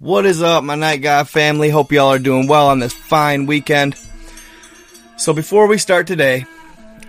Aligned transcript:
What 0.00 0.26
is 0.26 0.42
up, 0.42 0.62
my 0.62 0.76
Night 0.76 1.02
Guy 1.02 1.24
family? 1.24 1.70
Hope 1.70 1.90
y'all 1.90 2.12
are 2.12 2.20
doing 2.20 2.46
well 2.46 2.68
on 2.68 2.78
this 2.78 2.92
fine 2.92 3.46
weekend. 3.46 3.96
So, 5.16 5.32
before 5.32 5.66
we 5.66 5.76
start 5.76 6.06
today, 6.06 6.46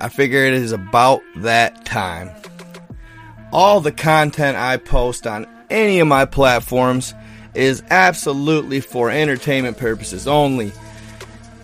I 0.02 0.10
figure 0.10 0.44
it 0.44 0.56
is 0.56 0.72
about 0.72 1.22
that 1.36 1.86
time. 1.86 2.32
All 3.54 3.80
the 3.80 3.92
content 3.92 4.58
I 4.58 4.78
post 4.78 5.28
on 5.28 5.46
any 5.70 6.00
of 6.00 6.08
my 6.08 6.26
platforms 6.26 7.14
is 7.54 7.84
absolutely 7.92 8.82
for 8.82 9.12
entertainment 9.12 9.78
purposes 9.78 10.28
only. 10.28 10.72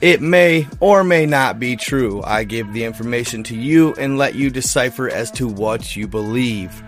It 0.02 0.22
may 0.22 0.68
or 0.80 1.04
may 1.04 1.26
not 1.26 1.60
be 1.60 1.76
true. 1.76 2.22
I 2.24 2.44
give 2.44 2.72
the 2.72 2.84
information 2.84 3.42
to 3.46 3.56
you 3.56 3.96
and 3.96 4.20
let 4.20 4.36
you 4.36 4.52
decipher 4.52 5.10
as 5.10 5.32
to 5.32 5.48
what 5.48 5.96
you 5.96 6.08
believe. 6.08 6.84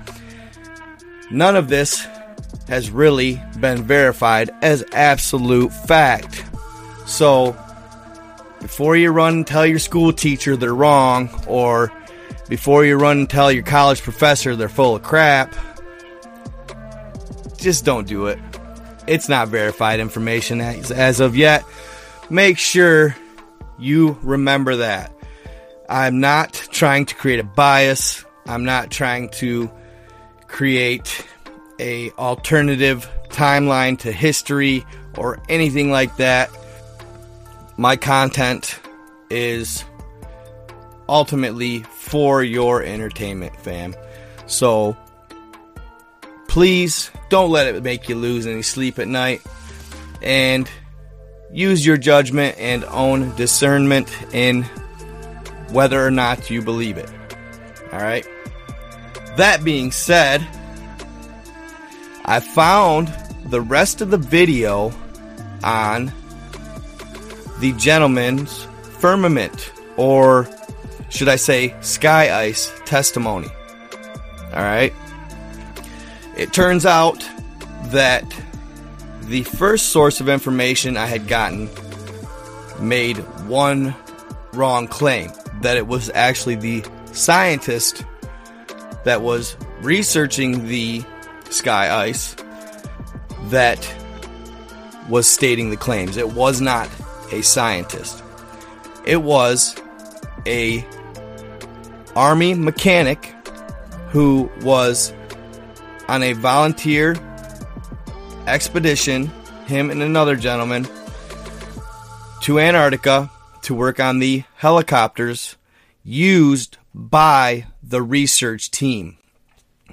None 1.31 1.55
of 1.55 1.69
this 1.69 2.05
has 2.67 2.89
really 2.89 3.41
been 3.59 3.83
verified 3.83 4.49
as 4.61 4.83
absolute 4.91 5.71
fact. 5.71 6.43
So, 7.05 7.55
before 8.61 8.97
you 8.97 9.11
run 9.11 9.35
and 9.35 9.47
tell 9.47 9.65
your 9.65 9.79
school 9.79 10.11
teacher 10.11 10.57
they're 10.57 10.73
wrong, 10.73 11.29
or 11.47 11.91
before 12.49 12.85
you 12.85 12.97
run 12.97 13.19
and 13.19 13.29
tell 13.29 13.51
your 13.51 13.63
college 13.63 14.01
professor 14.01 14.55
they're 14.55 14.69
full 14.69 14.95
of 14.95 15.03
crap, 15.03 15.55
just 17.57 17.85
don't 17.85 18.07
do 18.07 18.27
it. 18.27 18.39
It's 19.07 19.29
not 19.29 19.47
verified 19.47 19.99
information 19.99 20.59
as, 20.59 20.91
as 20.91 21.19
of 21.19 21.35
yet. 21.35 21.63
Make 22.29 22.57
sure 22.57 23.15
you 23.79 24.17
remember 24.21 24.77
that. 24.77 25.13
I'm 25.89 26.19
not 26.19 26.53
trying 26.53 27.05
to 27.05 27.15
create 27.15 27.39
a 27.39 27.43
bias. 27.43 28.25
I'm 28.45 28.65
not 28.65 28.91
trying 28.91 29.29
to 29.29 29.71
create 30.47 31.25
a 31.79 32.11
alternative 32.11 33.09
timeline 33.29 33.97
to 33.99 34.11
history 34.11 34.85
or 35.17 35.39
anything 35.49 35.91
like 35.91 36.17
that. 36.17 36.49
My 37.77 37.95
content 37.95 38.79
is 39.29 39.83
ultimately 41.09 41.83
for 41.83 42.43
your 42.43 42.83
entertainment, 42.83 43.55
fam. 43.59 43.95
So 44.45 44.97
please 46.47 47.11
don't 47.29 47.51
let 47.51 47.67
it 47.67 47.83
make 47.83 48.09
you 48.09 48.15
lose 48.15 48.47
any 48.47 48.61
sleep 48.61 48.99
at 48.99 49.07
night 49.07 49.41
and 50.21 50.69
use 51.51 51.85
your 51.85 51.97
judgment 51.97 52.57
and 52.57 52.83
own 52.85 53.35
discernment 53.35 54.09
in 54.33 54.63
whether 55.71 56.03
or 56.03 56.11
not 56.11 56.49
you 56.49 56.61
believe 56.61 56.97
it. 56.97 57.09
All 57.91 57.99
right. 57.99 58.25
That 59.37 59.63
being 59.63 59.91
said, 59.91 60.45
I 62.27 62.41
found 62.41 63.07
the 63.45 63.61
rest 63.61 64.01
of 64.01 64.11
the 64.11 64.17
video 64.17 64.93
on 65.63 66.11
the 67.59 67.71
gentleman's 67.73 68.67
firmament, 68.99 69.71
or 69.95 70.49
should 71.09 71.29
I 71.29 71.37
say, 71.37 71.73
sky 71.81 72.37
ice 72.37 72.71
testimony. 72.85 73.47
All 74.53 74.61
right. 74.61 74.93
It 76.35 76.53
turns 76.53 76.85
out 76.85 77.27
that 77.85 78.23
the 79.21 79.43
first 79.43 79.87
source 79.87 80.19
of 80.19 80.29
information 80.29 80.97
I 80.97 81.05
had 81.05 81.27
gotten 81.27 81.69
made 82.79 83.17
one 83.47 83.95
wrong 84.53 84.87
claim 84.87 85.31
that 85.61 85.77
it 85.77 85.87
was 85.87 86.11
actually 86.13 86.55
the 86.55 86.85
scientist 87.13 88.05
that 89.03 89.21
was 89.21 89.55
researching 89.81 90.67
the 90.67 91.03
sky 91.49 92.03
ice 92.05 92.35
that 93.45 93.93
was 95.09 95.27
stating 95.27 95.69
the 95.69 95.77
claims. 95.77 96.17
It 96.17 96.33
was 96.33 96.61
not 96.61 96.89
a 97.31 97.41
scientist. 97.41 98.23
It 99.05 99.21
was 99.21 99.75
a 100.45 100.85
army 102.15 102.53
mechanic 102.53 103.33
who 104.09 104.49
was 104.61 105.13
on 106.07 106.23
a 106.23 106.33
volunteer 106.33 107.15
expedition, 108.47 109.31
him 109.65 109.91
and 109.91 110.01
another 110.01 110.35
gentleman, 110.35 110.87
to 112.41 112.59
Antarctica 112.59 113.29
to 113.63 113.75
work 113.75 113.99
on 113.99 114.19
the 114.19 114.43
helicopters 114.55 115.57
used 116.03 116.77
by 116.93 117.65
the 117.83 118.01
research 118.01 118.71
team. 118.71 119.17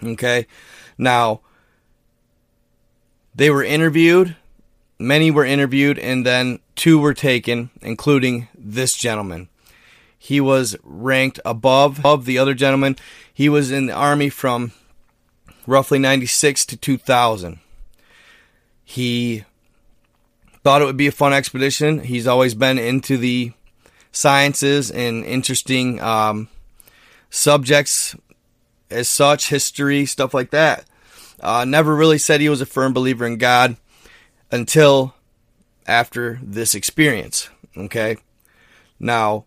Okay? 0.03 0.47
Now, 0.97 1.41
they 3.35 3.51
were 3.51 3.65
interviewed, 3.65 4.37
many 4.99 5.31
were 5.31 5.45
interviewed, 5.45 5.99
and 5.99 6.25
then 6.25 6.61
two 6.77 6.99
were 6.99 7.15
taken, 7.15 7.71
including 7.83 8.49
this 8.57 8.95
gentleman. 8.95 9.49
He 10.19 10.41
was 10.41 10.77
ranked 10.83 11.41
above, 11.45 11.99
above 11.99 12.25
the 12.25 12.39
other 12.39 12.55
gentleman. 12.55 12.97
He 13.33 13.49
was 13.49 13.71
in 13.71 13.87
the 13.87 13.93
Army 13.93 14.31
from 14.31 14.73
roughly 15.67 15.99
96 15.99 16.65
to 16.67 16.77
2000. 16.77 17.59
He 18.85 19.45
thought 20.63 20.81
it 20.81 20.87
would 20.87 20.97
be 20.97 21.07
a 21.07 21.13
fun 21.13 21.33
expedition. 21.33 22.01
He's 22.01 22.27
always 22.27 22.55
been 22.55 22.79
into 22.79 23.19
the 23.19 23.53
sciences 24.13 24.91
and 24.91 25.25
interesting 25.25 26.01
um, 26.01 26.49
subjects 27.29 28.17
as 28.91 29.09
such, 29.09 29.49
history, 29.49 30.07
stuff 30.07 30.33
like 30.33 30.51
that. 30.53 30.85
Uh, 31.45 31.65
never 31.65 31.95
really 31.95 32.19
said 32.19 32.41
he 32.41 32.49
was 32.49 32.63
a 32.63 32.67
firm 32.67 32.93
believer 32.93 33.27
in 33.27 33.37
God 33.37 33.77
until 34.51 35.15
after 35.87 36.41
this 36.43 36.75
experience. 36.75 37.51
Okay. 37.77 38.17
Now, 38.99 39.45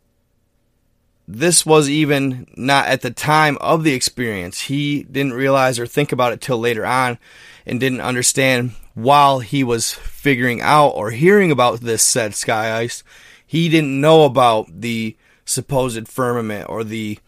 this 1.28 1.66
was 1.66 1.90
even 1.90 2.48
not 2.56 2.88
at 2.88 3.02
the 3.02 3.12
time 3.12 3.58
of 3.60 3.84
the 3.84 3.94
experience. 3.94 4.62
He 4.62 5.04
didn't 5.04 5.34
realize 5.34 5.80
or 5.80 5.88
think 5.88 6.12
about 6.12 6.34
it 6.34 6.40
till 6.40 6.60
later 6.60 6.86
on 6.86 7.18
and 7.66 7.80
didn't 7.80 8.02
understand 8.02 8.72
while 8.94 9.40
he 9.40 9.64
was 9.64 9.94
figuring 9.94 10.62
out 10.62 10.90
or 10.90 11.12
hearing 11.12 11.52
about 11.52 11.82
this 11.82 12.04
said 12.04 12.36
sky 12.36 12.78
ice. 12.78 13.04
He 13.46 13.70
didn't 13.70 14.00
know 14.00 14.24
about 14.24 14.82
the 14.82 15.18
supposed 15.46 16.08
firmament 16.08 16.70
or 16.70 16.84
the 16.84 17.20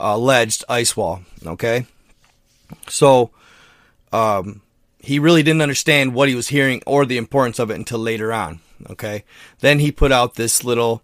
alleged 0.00 0.64
ice 0.68 0.96
wall. 0.96 1.22
Okay. 1.46 1.86
So, 2.88 3.30
um, 4.14 4.62
he 5.00 5.18
really 5.18 5.42
didn't 5.42 5.60
understand 5.60 6.14
what 6.14 6.28
he 6.28 6.36
was 6.36 6.48
hearing 6.48 6.80
or 6.86 7.04
the 7.04 7.18
importance 7.18 7.58
of 7.58 7.70
it 7.70 7.74
until 7.74 7.98
later 7.98 8.32
on. 8.32 8.60
Okay. 8.88 9.24
Then 9.58 9.80
he 9.80 9.90
put 9.90 10.12
out 10.12 10.36
this 10.36 10.62
little 10.62 11.02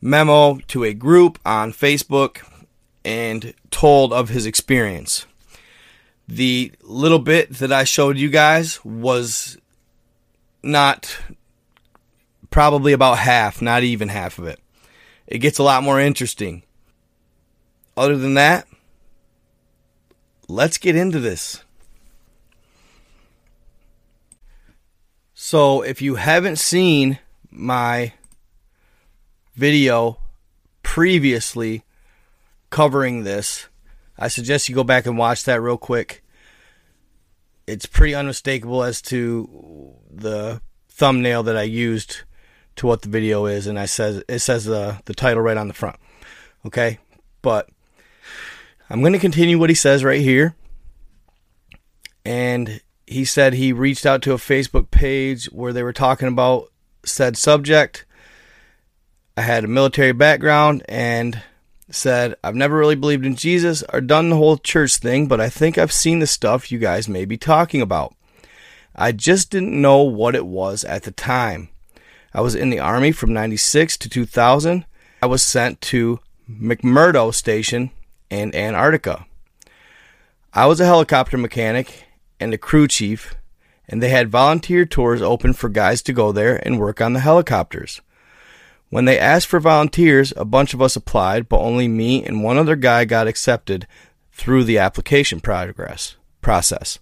memo 0.00 0.58
to 0.68 0.84
a 0.84 0.94
group 0.94 1.40
on 1.44 1.72
Facebook 1.72 2.46
and 3.04 3.52
told 3.70 4.12
of 4.12 4.28
his 4.28 4.46
experience. 4.46 5.26
The 6.28 6.72
little 6.82 7.18
bit 7.18 7.54
that 7.54 7.72
I 7.72 7.82
showed 7.82 8.16
you 8.16 8.30
guys 8.30 8.84
was 8.84 9.58
not 10.62 11.18
probably 12.50 12.92
about 12.92 13.18
half, 13.18 13.60
not 13.60 13.82
even 13.82 14.08
half 14.08 14.38
of 14.38 14.46
it. 14.46 14.60
It 15.26 15.38
gets 15.38 15.58
a 15.58 15.64
lot 15.64 15.82
more 15.82 16.00
interesting. 16.00 16.62
Other 17.96 18.16
than 18.16 18.34
that, 18.34 18.68
let's 20.48 20.78
get 20.78 20.94
into 20.94 21.18
this. 21.18 21.64
So, 25.48 25.82
if 25.82 26.02
you 26.02 26.16
haven't 26.16 26.56
seen 26.56 27.20
my 27.52 28.14
video 29.54 30.18
previously 30.82 31.84
covering 32.68 33.22
this, 33.22 33.68
I 34.18 34.26
suggest 34.26 34.68
you 34.68 34.74
go 34.74 34.82
back 34.82 35.06
and 35.06 35.16
watch 35.16 35.44
that 35.44 35.62
real 35.62 35.78
quick. 35.78 36.24
It's 37.64 37.86
pretty 37.86 38.12
unmistakable 38.12 38.82
as 38.82 39.00
to 39.02 39.94
the 40.10 40.60
thumbnail 40.88 41.44
that 41.44 41.56
I 41.56 41.62
used 41.62 42.22
to 42.74 42.88
what 42.88 43.02
the 43.02 43.08
video 43.08 43.46
is, 43.46 43.68
and 43.68 43.78
I 43.78 43.86
says 43.86 44.24
it 44.28 44.40
says 44.40 44.64
the 44.64 45.00
the 45.04 45.14
title 45.14 45.44
right 45.44 45.56
on 45.56 45.68
the 45.68 45.74
front. 45.74 46.00
Okay, 46.66 46.98
but 47.42 47.68
I'm 48.90 48.98
going 48.98 49.12
to 49.12 49.20
continue 49.20 49.60
what 49.60 49.70
he 49.70 49.76
says 49.76 50.02
right 50.02 50.20
here. 50.20 50.56
And 52.24 52.80
he 53.06 53.24
said 53.24 53.54
he 53.54 53.72
reached 53.72 54.04
out 54.04 54.22
to 54.22 54.32
a 54.32 54.36
Facebook 54.36 54.90
page 54.90 55.46
where 55.46 55.72
they 55.72 55.82
were 55.82 55.92
talking 55.92 56.28
about 56.28 56.72
said 57.04 57.36
subject. 57.36 58.04
I 59.36 59.42
had 59.42 59.64
a 59.64 59.68
military 59.68 60.12
background 60.12 60.82
and 60.88 61.42
said, 61.90 62.34
I've 62.42 62.56
never 62.56 62.76
really 62.76 62.96
believed 62.96 63.24
in 63.24 63.36
Jesus 63.36 63.84
or 63.92 64.00
done 64.00 64.30
the 64.30 64.36
whole 64.36 64.56
church 64.56 64.96
thing, 64.96 65.28
but 65.28 65.40
I 65.40 65.48
think 65.48 65.78
I've 65.78 65.92
seen 65.92 66.18
the 66.18 66.26
stuff 66.26 66.72
you 66.72 66.78
guys 66.78 67.08
may 67.08 67.24
be 67.24 67.36
talking 67.36 67.80
about. 67.80 68.14
I 68.94 69.12
just 69.12 69.50
didn't 69.50 69.80
know 69.80 70.02
what 70.02 70.34
it 70.34 70.46
was 70.46 70.82
at 70.84 71.04
the 71.04 71.10
time. 71.10 71.68
I 72.34 72.40
was 72.40 72.54
in 72.54 72.70
the 72.70 72.80
Army 72.80 73.12
from 73.12 73.32
96 73.32 73.96
to 73.98 74.08
2000. 74.08 74.84
I 75.22 75.26
was 75.26 75.42
sent 75.42 75.80
to 75.82 76.20
McMurdo 76.50 77.32
Station 77.32 77.90
in 78.30 78.54
Antarctica. 78.54 79.26
I 80.52 80.66
was 80.66 80.80
a 80.80 80.86
helicopter 80.86 81.36
mechanic 81.36 82.05
and 82.40 82.52
a 82.52 82.58
crew 82.58 82.86
chief, 82.88 83.34
and 83.88 84.02
they 84.02 84.08
had 84.08 84.30
volunteer 84.30 84.84
tours 84.84 85.22
open 85.22 85.52
for 85.52 85.68
guys 85.68 86.02
to 86.02 86.12
go 86.12 86.32
there 86.32 86.56
and 86.66 86.78
work 86.78 87.00
on 87.00 87.12
the 87.12 87.20
helicopters. 87.20 88.00
When 88.88 89.04
they 89.04 89.18
asked 89.18 89.48
for 89.48 89.60
volunteers, 89.60 90.32
a 90.36 90.44
bunch 90.44 90.72
of 90.72 90.80
us 90.80 90.96
applied, 90.96 91.48
but 91.48 91.60
only 91.60 91.88
me 91.88 92.24
and 92.24 92.42
one 92.42 92.56
other 92.56 92.76
guy 92.76 93.04
got 93.04 93.26
accepted 93.26 93.86
through 94.32 94.64
the 94.64 94.78
application 94.78 95.40
progress 95.40 96.16
process. 96.40 96.98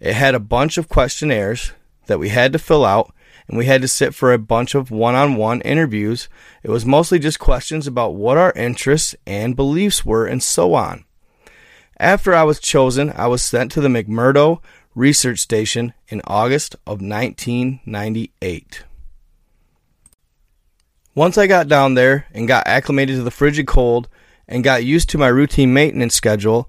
It 0.00 0.14
had 0.14 0.34
a 0.34 0.40
bunch 0.40 0.78
of 0.78 0.88
questionnaires 0.88 1.72
that 2.06 2.18
we 2.18 2.30
had 2.30 2.52
to 2.52 2.58
fill 2.58 2.84
out, 2.84 3.14
and 3.46 3.56
we 3.56 3.66
had 3.66 3.82
to 3.82 3.88
sit 3.88 4.14
for 4.14 4.32
a 4.32 4.38
bunch 4.38 4.74
of 4.74 4.90
one 4.90 5.14
on 5.14 5.36
one 5.36 5.60
interviews. 5.60 6.28
It 6.62 6.70
was 6.70 6.84
mostly 6.84 7.18
just 7.18 7.38
questions 7.38 7.86
about 7.86 8.14
what 8.14 8.36
our 8.36 8.52
interests 8.52 9.14
and 9.26 9.54
beliefs 9.54 10.04
were, 10.04 10.26
and 10.26 10.42
so 10.42 10.74
on. 10.74 11.04
After 12.02 12.34
I 12.34 12.42
was 12.42 12.58
chosen, 12.58 13.12
I 13.14 13.28
was 13.28 13.44
sent 13.44 13.70
to 13.72 13.80
the 13.80 13.86
McMurdo 13.86 14.60
Research 14.92 15.38
Station 15.38 15.94
in 16.08 16.20
August 16.26 16.74
of 16.84 17.00
1998. 17.00 18.82
Once 21.14 21.38
I 21.38 21.46
got 21.46 21.68
down 21.68 21.94
there 21.94 22.26
and 22.34 22.48
got 22.48 22.66
acclimated 22.66 23.14
to 23.14 23.22
the 23.22 23.30
frigid 23.30 23.68
cold 23.68 24.08
and 24.48 24.64
got 24.64 24.84
used 24.84 25.10
to 25.10 25.18
my 25.18 25.28
routine 25.28 25.72
maintenance 25.72 26.16
schedule, 26.16 26.68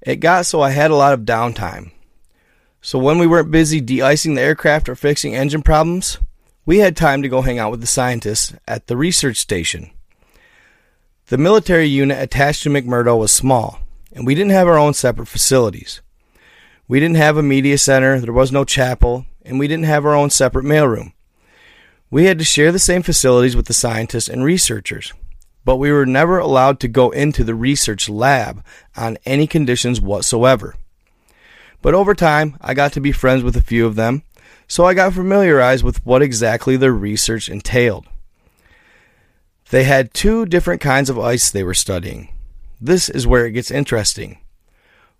it 0.00 0.20
got 0.20 0.46
so 0.46 0.62
I 0.62 0.70
had 0.70 0.90
a 0.90 0.96
lot 0.96 1.12
of 1.12 1.26
downtime. 1.26 1.90
So 2.80 2.98
when 2.98 3.18
we 3.18 3.26
weren't 3.26 3.50
busy 3.50 3.78
de-icing 3.82 4.36
the 4.36 4.40
aircraft 4.40 4.88
or 4.88 4.94
fixing 4.94 5.36
engine 5.36 5.60
problems, 5.60 6.16
we 6.64 6.78
had 6.78 6.96
time 6.96 7.20
to 7.20 7.28
go 7.28 7.42
hang 7.42 7.58
out 7.58 7.72
with 7.72 7.82
the 7.82 7.86
scientists 7.86 8.54
at 8.66 8.86
the 8.86 8.96
research 8.96 9.36
station. 9.36 9.90
The 11.26 11.36
military 11.36 11.88
unit 11.88 12.22
attached 12.22 12.62
to 12.62 12.70
McMurdo 12.70 13.18
was 13.18 13.32
small, 13.32 13.82
and 14.12 14.26
we 14.26 14.34
didn't 14.34 14.52
have 14.52 14.68
our 14.68 14.78
own 14.78 14.94
separate 14.94 15.26
facilities. 15.26 16.00
We 16.88 17.00
didn't 17.00 17.16
have 17.16 17.36
a 17.36 17.42
media 17.42 17.78
center, 17.78 18.20
there 18.20 18.32
was 18.32 18.52
no 18.52 18.64
chapel, 18.64 19.26
and 19.44 19.58
we 19.58 19.68
didn't 19.68 19.84
have 19.84 20.04
our 20.04 20.14
own 20.14 20.30
separate 20.30 20.64
mailroom. 20.64 21.12
We 22.10 22.26
had 22.26 22.38
to 22.38 22.44
share 22.44 22.72
the 22.72 22.78
same 22.78 23.02
facilities 23.02 23.56
with 23.56 23.66
the 23.66 23.72
scientists 23.72 24.28
and 24.28 24.44
researchers, 24.44 25.12
but 25.64 25.76
we 25.76 25.90
were 25.90 26.04
never 26.04 26.38
allowed 26.38 26.80
to 26.80 26.88
go 26.88 27.10
into 27.10 27.44
the 27.44 27.54
research 27.54 28.08
lab 28.08 28.62
on 28.96 29.16
any 29.24 29.46
conditions 29.46 30.00
whatsoever. 30.00 30.74
But 31.80 31.94
over 31.94 32.14
time, 32.14 32.56
I 32.60 32.74
got 32.74 32.92
to 32.92 33.00
be 33.00 33.12
friends 33.12 33.42
with 33.42 33.56
a 33.56 33.62
few 33.62 33.86
of 33.86 33.96
them, 33.96 34.22
so 34.68 34.84
I 34.84 34.94
got 34.94 35.14
familiarized 35.14 35.84
with 35.84 36.04
what 36.04 36.22
exactly 36.22 36.76
their 36.76 36.92
research 36.92 37.48
entailed. 37.48 38.06
They 39.70 39.84
had 39.84 40.12
two 40.12 40.44
different 40.44 40.82
kinds 40.82 41.08
of 41.08 41.18
ice 41.18 41.50
they 41.50 41.64
were 41.64 41.74
studying. 41.74 42.28
This 42.84 43.08
is 43.08 43.28
where 43.28 43.46
it 43.46 43.52
gets 43.52 43.70
interesting. 43.70 44.38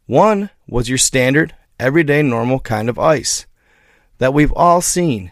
One 0.07 0.51
was 0.67 0.89
your 0.89 0.99
standard, 0.99 1.55
everyday, 1.79 2.21
normal 2.21 2.59
kind 2.59 2.89
of 2.89 2.99
ice 2.99 3.47
that 4.19 4.35
we've 4.35 4.53
all 4.55 4.81
seen. 4.81 5.31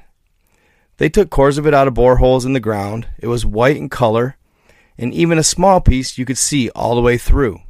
They 0.98 1.08
took 1.08 1.28
cores 1.28 1.58
of 1.58 1.66
it 1.66 1.74
out 1.74 1.88
of 1.88 1.94
boreholes 1.94 2.46
in 2.46 2.52
the 2.52 2.60
ground. 2.60 3.08
It 3.18 3.26
was 3.26 3.44
white 3.44 3.76
in 3.76 3.88
color, 3.88 4.36
and 4.96 5.12
even 5.12 5.38
a 5.38 5.42
small 5.42 5.80
piece 5.80 6.18
you 6.18 6.24
could 6.24 6.38
see 6.38 6.70
all 6.70 6.94
the 6.94 7.00
way 7.00 7.18
through. 7.18 7.62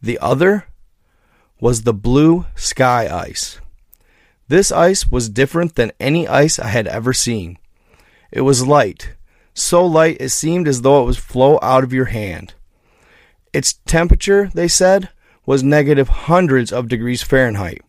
The 0.00 0.18
other 0.18 0.64
was 1.60 1.82
the 1.82 1.92
blue 1.92 2.46
sky 2.54 3.06
ice. 3.14 3.60
This 4.48 4.72
ice 4.72 5.10
was 5.10 5.28
different 5.28 5.74
than 5.74 5.92
any 6.00 6.26
ice 6.26 6.58
I 6.58 6.68
had 6.68 6.86
ever 6.86 7.12
seen. 7.12 7.58
It 8.32 8.40
was 8.40 8.66
light, 8.66 9.12
so 9.52 9.84
light 9.84 10.16
it 10.20 10.30
seemed 10.30 10.68
as 10.68 10.80
though 10.80 11.02
it 11.02 11.04
would 11.04 11.18
flow 11.18 11.58
out 11.60 11.84
of 11.84 11.92
your 11.92 12.06
hand. 12.06 12.54
Its 13.54 13.74
temperature, 13.86 14.50
they 14.52 14.68
said, 14.68 15.08
was 15.46 15.62
negative 15.62 16.08
hundreds 16.08 16.72
of 16.72 16.88
degrees 16.88 17.22
Fahrenheit. 17.22 17.80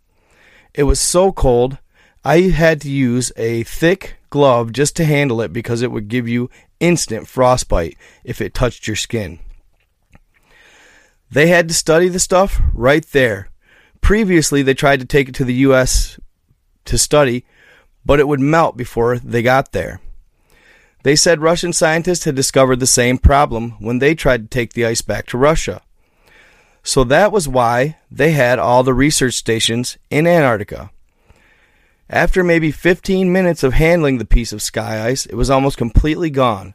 It 0.74 0.84
was 0.84 1.00
so 1.00 1.32
cold, 1.34 1.78
I 2.24 2.42
had 2.42 2.80
to 2.82 2.90
use 2.90 3.32
a 3.36 3.64
thick 3.64 4.16
glove 4.30 4.72
just 4.72 4.96
to 4.96 5.06
handle 5.06 5.42
it 5.42 5.52
because 5.52 5.82
it 5.82 5.92
would 5.92 6.08
give 6.08 6.28
you 6.28 6.50
instant 6.80 7.28
frostbite 7.28 7.98
if 8.24 8.40
it 8.40 8.54
touched 8.54 8.88
your 8.88 8.96
skin. 8.96 9.40
They 11.30 11.48
had 11.48 11.68
to 11.68 11.74
study 11.74 12.08
the 12.08 12.20
stuff 12.20 12.62
right 12.74 13.06
there 13.12 13.50
Previously, 14.06 14.62
they 14.62 14.76
tried 14.76 15.00
to 15.00 15.06
take 15.08 15.30
it 15.30 15.34
to 15.34 15.44
the 15.44 15.66
U.S. 15.66 16.20
to 16.86 16.96
study, 16.96 17.44
but 18.06 18.20
it 18.20 18.28
would 18.28 18.40
melt 18.40 18.78
before 18.78 19.18
they 19.18 19.42
got 19.42 19.72
there. 19.72 20.00
They 21.06 21.16
said 21.16 21.40
Russian 21.40 21.72
scientists 21.72 22.24
had 22.24 22.34
discovered 22.34 22.80
the 22.80 22.88
same 22.88 23.20
problem 23.20 23.76
when 23.78 24.00
they 24.00 24.16
tried 24.16 24.42
to 24.42 24.48
take 24.48 24.74
the 24.74 24.88
ice 24.88 25.04
back 25.04 25.28
to 25.28 25.38
Russia. 25.38 25.84
So 26.82 27.04
that 27.04 27.32
was 27.32 27.48
why 27.48 27.98
they 28.10 28.32
had 28.32 28.58
all 28.58 28.82
the 28.82 28.96
research 28.96 29.36
stations 29.36 30.00
in 30.10 30.26
Antarctica. 30.26 30.90
After 32.10 32.44
maybe 32.44 32.72
15 32.72 33.32
minutes 33.32 33.62
of 33.62 33.74
handling 33.74 34.18
the 34.18 34.26
piece 34.26 34.52
of 34.52 34.64
sky 34.64 35.06
ice, 35.08 35.28
it 35.28 35.36
was 35.36 35.52
almost 35.52 35.78
completely 35.78 36.32
gone. 36.32 36.74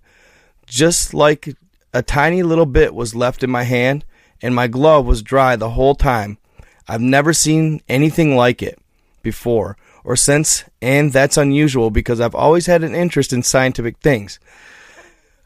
Just 0.64 1.12
like 1.12 1.56
a 1.92 2.00
tiny 2.00 2.44
little 2.44 2.66
bit 2.66 2.94
was 2.94 3.16
left 3.16 3.42
in 3.42 3.50
my 3.50 3.64
hand, 3.64 4.04
and 4.40 4.54
my 4.54 4.68
glove 4.68 5.06
was 5.06 5.22
dry 5.22 5.56
the 5.56 5.70
whole 5.70 5.96
time, 5.96 6.38
I've 6.86 7.00
never 7.00 7.32
seen 7.32 7.80
anything 7.88 8.36
like 8.36 8.62
it 8.62 8.78
before 9.24 9.76
or 10.04 10.16
since, 10.16 10.64
and 10.80 11.12
that's 11.12 11.36
unusual 11.36 11.90
because 11.90 12.20
I've 12.20 12.34
always 12.34 12.66
had 12.66 12.82
an 12.82 12.94
interest 12.94 13.32
in 13.32 13.42
scientific 13.42 13.98
things. 13.98 14.38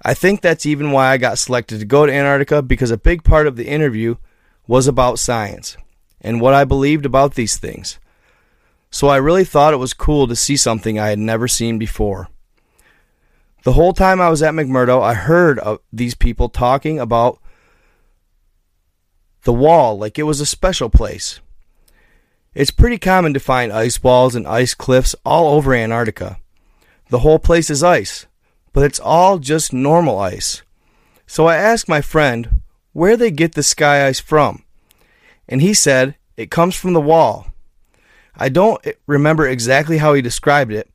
I 0.03 0.15
think 0.15 0.41
that's 0.41 0.67
even 0.67 0.93
why 0.93 1.09
I 1.09 1.17
got 1.17 1.39
selected 1.39 1.81
to 1.81 1.87
go 1.87 2.05
to 2.05 2.13
Antarctica 2.13 2.63
because 2.63 2.91
a 2.91 2.99
big 2.99 3.25
part 3.25 3.47
of 3.47 3.57
the 3.57 3.67
interview 3.67 4.17
was 4.67 4.87
about 4.87 5.19
science 5.19 5.77
and 6.21 6.41
what 6.41 6.55
I 6.55 6.65
believed 6.65 7.07
about 7.07 7.35
these 7.35 7.57
things. 7.57 7.99
So 8.91 9.09
I 9.09 9.17
really 9.17 9.45
thought 9.45 9.75
it 9.75 9.79
was 9.79 9.95
cool 9.95 10.29
to 10.29 10.37
see 10.37 10.57
something 10.57 10.99
I 10.99 11.09
had 11.09 11.19
never 11.19 11.49
seen 11.49 11.79
before. 11.79 12.29
The 13.65 13.73
whole 13.73 13.95
time 13.95 14.21
I 14.21 14.29
was 14.29 14.43
at 14.43 14.55
McMurdo, 14.55 15.03
I 15.03 15.15
heard 15.15 15.59
these 15.93 16.15
people 16.15 16.49
talking 16.49 17.01
about 17.01 17.41
the 19.45 19.53
wall 19.55 19.99
like 19.99 20.19
it 20.19 20.25
was 20.25 20.41
a 20.41 20.47
special 20.47 20.91
place. 20.91 21.41
It's 22.55 22.71
pretty 22.71 22.99
common 22.99 23.35
to 23.35 23.41
find 23.41 23.73
ice 23.73 24.01
walls 24.01 24.37
and 24.37 24.47
ice 24.47 24.75
cliffs 24.75 25.17
all 25.25 25.55
over 25.55 25.75
Antarctica. 25.75 26.39
The 27.11 27.19
whole 27.19 27.41
place 27.41 27.69
is 27.69 27.83
ice, 27.83 28.27
but 28.73 28.85
it's 28.85 29.01
all 29.01 29.39
just 29.39 29.73
normal 29.73 30.19
ice. 30.19 30.63
So 31.27 31.47
I 31.47 31.57
asked 31.57 31.89
my 31.89 32.01
friend 32.01 32.63
where 32.93 33.17
they 33.17 33.33
get 33.33 33.55
the 33.55 33.65
sky 33.65 34.07
ice 34.07 34.21
from, 34.21 34.63
and 35.49 35.61
he 35.61 35.75
said 35.75 36.15
it 36.37 36.53
comes 36.53 36.77
from 36.77 36.93
the 36.93 37.01
wall. 37.01 37.49
I 38.37 38.49
don't 38.49 38.85
remember 39.07 39.49
exactly 39.49 39.99
how 39.99 40.15
he 40.15 40.23
described 40.23 40.73
it, 40.73 40.89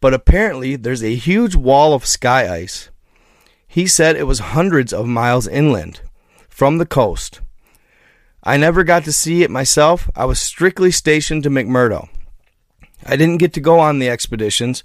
but 0.00 0.12
apparently 0.12 0.76
there's 0.76 1.02
a 1.02 1.14
huge 1.14 1.56
wall 1.56 1.94
of 1.94 2.04
sky 2.04 2.54
ice. 2.54 2.90
He 3.66 3.86
said 3.86 4.14
it 4.14 4.26
was 4.26 4.40
hundreds 4.40 4.92
of 4.92 5.06
miles 5.06 5.48
inland 5.48 6.02
from 6.50 6.76
the 6.76 6.86
coast. 6.86 7.40
I 8.46 8.56
never 8.58 8.84
got 8.84 9.02
to 9.06 9.12
see 9.12 9.42
it 9.42 9.50
myself. 9.50 10.08
I 10.14 10.24
was 10.24 10.38
strictly 10.38 10.92
stationed 10.92 11.42
to 11.42 11.50
McMurdo. 11.50 12.08
I 13.04 13.16
didn't 13.16 13.38
get 13.38 13.52
to 13.54 13.60
go 13.60 13.80
on 13.80 13.98
the 13.98 14.08
expeditions, 14.08 14.84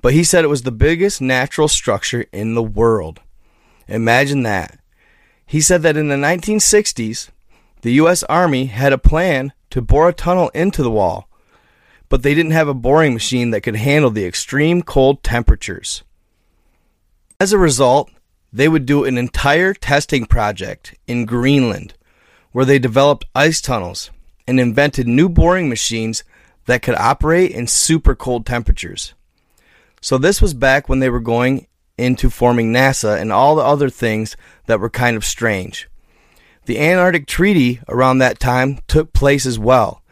but 0.00 0.14
he 0.14 0.24
said 0.24 0.42
it 0.42 0.48
was 0.48 0.62
the 0.62 0.72
biggest 0.72 1.20
natural 1.20 1.68
structure 1.68 2.24
in 2.32 2.54
the 2.54 2.62
world. 2.62 3.20
Imagine 3.88 4.42
that. 4.44 4.78
He 5.44 5.60
said 5.60 5.82
that 5.82 5.98
in 5.98 6.08
the 6.08 6.14
1960s, 6.14 7.28
the 7.82 7.92
U.S. 7.92 8.22
Army 8.22 8.66
had 8.66 8.94
a 8.94 8.98
plan 8.98 9.52
to 9.68 9.82
bore 9.82 10.08
a 10.08 10.14
tunnel 10.14 10.48
into 10.54 10.82
the 10.82 10.90
wall, 10.90 11.28
but 12.08 12.22
they 12.22 12.34
didn't 12.34 12.52
have 12.52 12.68
a 12.68 12.74
boring 12.74 13.12
machine 13.12 13.50
that 13.50 13.60
could 13.60 13.76
handle 13.76 14.10
the 14.10 14.24
extreme 14.24 14.80
cold 14.80 15.22
temperatures. 15.22 16.04
As 17.38 17.52
a 17.52 17.58
result, 17.58 18.10
they 18.50 18.66
would 18.66 18.86
do 18.86 19.04
an 19.04 19.18
entire 19.18 19.74
testing 19.74 20.24
project 20.24 20.94
in 21.06 21.26
Greenland 21.26 21.92
where 22.52 22.64
they 22.64 22.78
developed 22.78 23.26
ice 23.34 23.60
tunnels 23.60 24.10
and 24.46 24.58
invented 24.58 25.06
new 25.06 25.28
boring 25.28 25.68
machines 25.68 26.24
that 26.66 26.82
could 26.82 26.94
operate 26.96 27.50
in 27.50 27.66
super 27.66 28.14
cold 28.14 28.46
temperatures. 28.46 29.14
So 30.00 30.18
this 30.18 30.40
was 30.40 30.54
back 30.54 30.88
when 30.88 31.00
they 31.00 31.10
were 31.10 31.20
going 31.20 31.66
into 31.96 32.30
forming 32.30 32.72
NASA 32.72 33.20
and 33.20 33.32
all 33.32 33.56
the 33.56 33.62
other 33.62 33.90
things 33.90 34.36
that 34.66 34.80
were 34.80 34.90
kind 34.90 35.16
of 35.16 35.24
strange. 35.24 35.88
The 36.66 36.78
Antarctic 36.78 37.26
Treaty 37.26 37.80
around 37.88 38.18
that 38.18 38.38
time 38.38 38.78
took 38.86 39.12
place 39.12 39.46
as 39.46 39.58
well. 39.58 40.02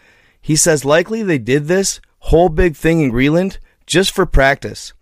He 0.40 0.56
says 0.56 0.84
likely 0.84 1.22
they 1.22 1.38
did 1.38 1.66
this 1.66 2.00
whole 2.20 2.48
big 2.48 2.76
thing 2.76 3.00
in 3.00 3.10
Greenland 3.10 3.58
just 3.86 4.12
for 4.12 4.26
practice. 4.26 4.92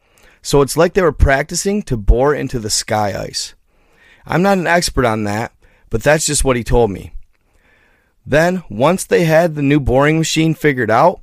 So 0.42 0.60
it's 0.60 0.76
like 0.76 0.92
they 0.92 1.02
were 1.02 1.12
practicing 1.12 1.82
to 1.84 1.96
bore 1.96 2.34
into 2.34 2.58
the 2.58 2.70
sky 2.70 3.18
ice. 3.18 3.54
I'm 4.26 4.42
not 4.42 4.58
an 4.58 4.66
expert 4.66 5.06
on 5.06 5.24
that, 5.24 5.52
but 5.90 6.02
that's 6.02 6.26
just 6.26 6.44
what 6.44 6.56
he 6.56 6.64
told 6.64 6.90
me. 6.90 7.12
Then, 8.26 8.62
once 8.70 9.04
they 9.04 9.24
had 9.24 9.54
the 9.54 9.62
new 9.62 9.80
boring 9.80 10.18
machine 10.18 10.54
figured 10.54 10.90
out, 10.90 11.20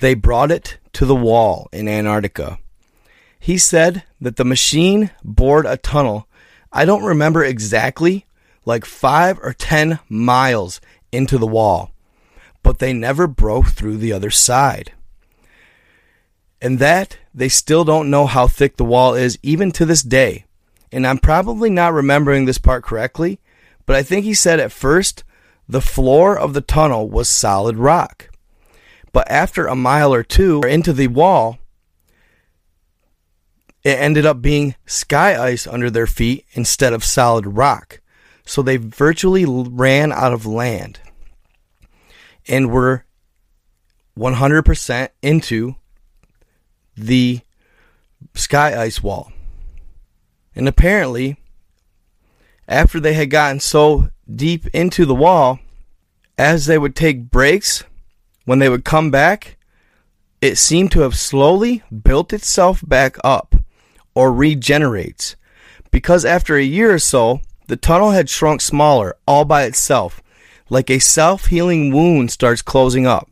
they 0.00 0.14
brought 0.14 0.50
it 0.50 0.78
to 0.94 1.06
the 1.06 1.14
wall 1.14 1.68
in 1.72 1.88
Antarctica. 1.88 2.58
He 3.38 3.58
said 3.58 4.04
that 4.20 4.36
the 4.36 4.44
machine 4.44 5.10
bored 5.22 5.66
a 5.66 5.76
tunnel, 5.76 6.26
I 6.72 6.84
don't 6.84 7.04
remember 7.04 7.44
exactly, 7.44 8.26
like 8.64 8.84
five 8.84 9.38
or 9.42 9.52
ten 9.52 10.00
miles 10.08 10.80
into 11.12 11.38
the 11.38 11.46
wall, 11.46 11.92
but 12.62 12.78
they 12.78 12.92
never 12.92 13.26
broke 13.26 13.68
through 13.68 13.98
the 13.98 14.12
other 14.12 14.30
side. 14.30 14.92
And 16.60 16.80
that 16.80 17.18
they 17.32 17.48
still 17.48 17.84
don't 17.84 18.10
know 18.10 18.26
how 18.26 18.48
thick 18.48 18.76
the 18.76 18.84
wall 18.84 19.14
is 19.14 19.38
even 19.42 19.70
to 19.72 19.86
this 19.86 20.02
day. 20.02 20.44
And 20.90 21.06
I'm 21.06 21.18
probably 21.18 21.70
not 21.70 21.92
remembering 21.92 22.44
this 22.44 22.58
part 22.58 22.82
correctly, 22.82 23.38
but 23.86 23.94
I 23.94 24.02
think 24.02 24.24
he 24.24 24.34
said 24.34 24.58
at 24.58 24.72
first 24.72 25.22
the 25.68 25.80
floor 25.80 26.38
of 26.38 26.54
the 26.54 26.60
tunnel 26.60 27.08
was 27.08 27.28
solid 27.28 27.76
rock. 27.76 28.30
But 29.12 29.30
after 29.30 29.66
a 29.66 29.76
mile 29.76 30.14
or 30.14 30.22
two 30.22 30.60
into 30.62 30.92
the 30.92 31.08
wall, 31.08 31.58
it 33.82 33.98
ended 33.98 34.26
up 34.26 34.42
being 34.42 34.74
sky 34.86 35.40
ice 35.40 35.66
under 35.66 35.90
their 35.90 36.06
feet 36.06 36.44
instead 36.52 36.92
of 36.92 37.04
solid 37.04 37.46
rock. 37.46 38.00
So 38.44 38.62
they 38.62 38.76
virtually 38.78 39.44
ran 39.46 40.12
out 40.12 40.32
of 40.32 40.46
land 40.46 41.00
and 42.46 42.70
were 42.70 43.04
100% 44.16 45.08
into 45.22 45.76
the 46.96 47.40
sky 48.34 48.80
ice 48.80 49.02
wall. 49.02 49.32
And 50.56 50.66
apparently, 50.66 51.36
after 52.66 52.98
they 52.98 53.14
had 53.14 53.30
gotten 53.30 53.60
so 53.60 54.10
deep 54.34 54.66
into 54.68 55.04
the 55.04 55.14
wall, 55.14 55.60
as 56.36 56.66
they 56.66 56.78
would 56.78 56.94
take 56.94 57.30
breaks, 57.30 57.84
when 58.44 58.58
they 58.58 58.68
would 58.68 58.84
come 58.84 59.10
back, 59.10 59.56
it 60.40 60.56
seemed 60.56 60.92
to 60.92 61.00
have 61.00 61.16
slowly 61.16 61.82
built 62.02 62.32
itself 62.32 62.82
back 62.86 63.16
up 63.24 63.56
or 64.14 64.32
regenerates. 64.32 65.36
Because 65.90 66.24
after 66.24 66.56
a 66.56 66.62
year 66.62 66.94
or 66.94 66.98
so, 66.98 67.40
the 67.66 67.76
tunnel 67.76 68.12
had 68.12 68.28
shrunk 68.28 68.60
smaller 68.60 69.16
all 69.26 69.44
by 69.44 69.64
itself, 69.64 70.22
like 70.70 70.90
a 70.90 70.98
self 70.98 71.46
healing 71.46 71.92
wound 71.92 72.30
starts 72.30 72.62
closing 72.62 73.06
up. 73.06 73.28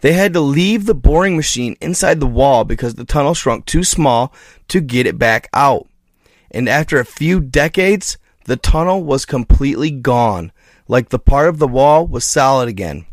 They 0.00 0.12
had 0.12 0.32
to 0.34 0.40
leave 0.40 0.86
the 0.86 0.94
boring 0.94 1.36
machine 1.36 1.76
inside 1.80 2.20
the 2.20 2.26
wall 2.26 2.64
because 2.64 2.94
the 2.94 3.04
tunnel 3.04 3.34
shrunk 3.34 3.66
too 3.66 3.82
small 3.82 4.32
to 4.68 4.80
get 4.80 5.06
it 5.06 5.18
back 5.18 5.48
out. 5.52 5.88
And 6.50 6.68
after 6.68 7.00
a 7.00 7.04
few 7.04 7.40
decades, 7.40 8.16
the 8.48 8.56
tunnel 8.56 9.04
was 9.04 9.26
completely 9.26 9.90
gone, 9.90 10.52
like 10.88 11.10
the 11.10 11.18
part 11.18 11.50
of 11.50 11.58
the 11.58 11.68
wall 11.68 12.06
was 12.06 12.24
solid 12.24 12.66
again. 12.66 13.04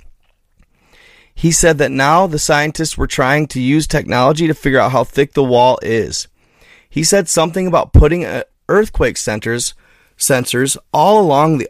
He 1.36 1.52
said 1.52 1.78
that 1.78 1.92
now 1.92 2.26
the 2.26 2.40
scientists 2.40 2.98
were 2.98 3.06
trying 3.06 3.48
to 3.48 3.60
use 3.60 3.86
technology 3.86 4.48
to 4.48 4.54
figure 4.54 4.80
out 4.80 4.94
how 4.94 5.04
thick 5.04 5.34
the 5.34 5.44
wall 5.44 5.78
is. 5.82 6.30
He 6.90 7.04
said 7.04 7.28
something 7.28 7.68
about 7.68 7.92
putting 7.92 8.24
uh, 8.24 8.44
earthquake 8.70 9.18
sensors 9.18 9.74
sensors 10.18 10.78
all 10.94 11.22
along 11.22 11.58
the 11.58 11.70